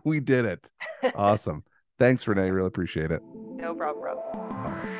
we 0.04 0.18
did 0.20 0.44
it. 0.46 0.70
Awesome. 1.14 1.62
Thanks, 1.98 2.26
Renee. 2.26 2.50
Really 2.50 2.68
appreciate 2.68 3.10
it. 3.10 3.20
No 3.34 3.74
problem, 3.74 4.00
bro. 4.02 4.18
All 4.32 4.70
right. 4.70 4.98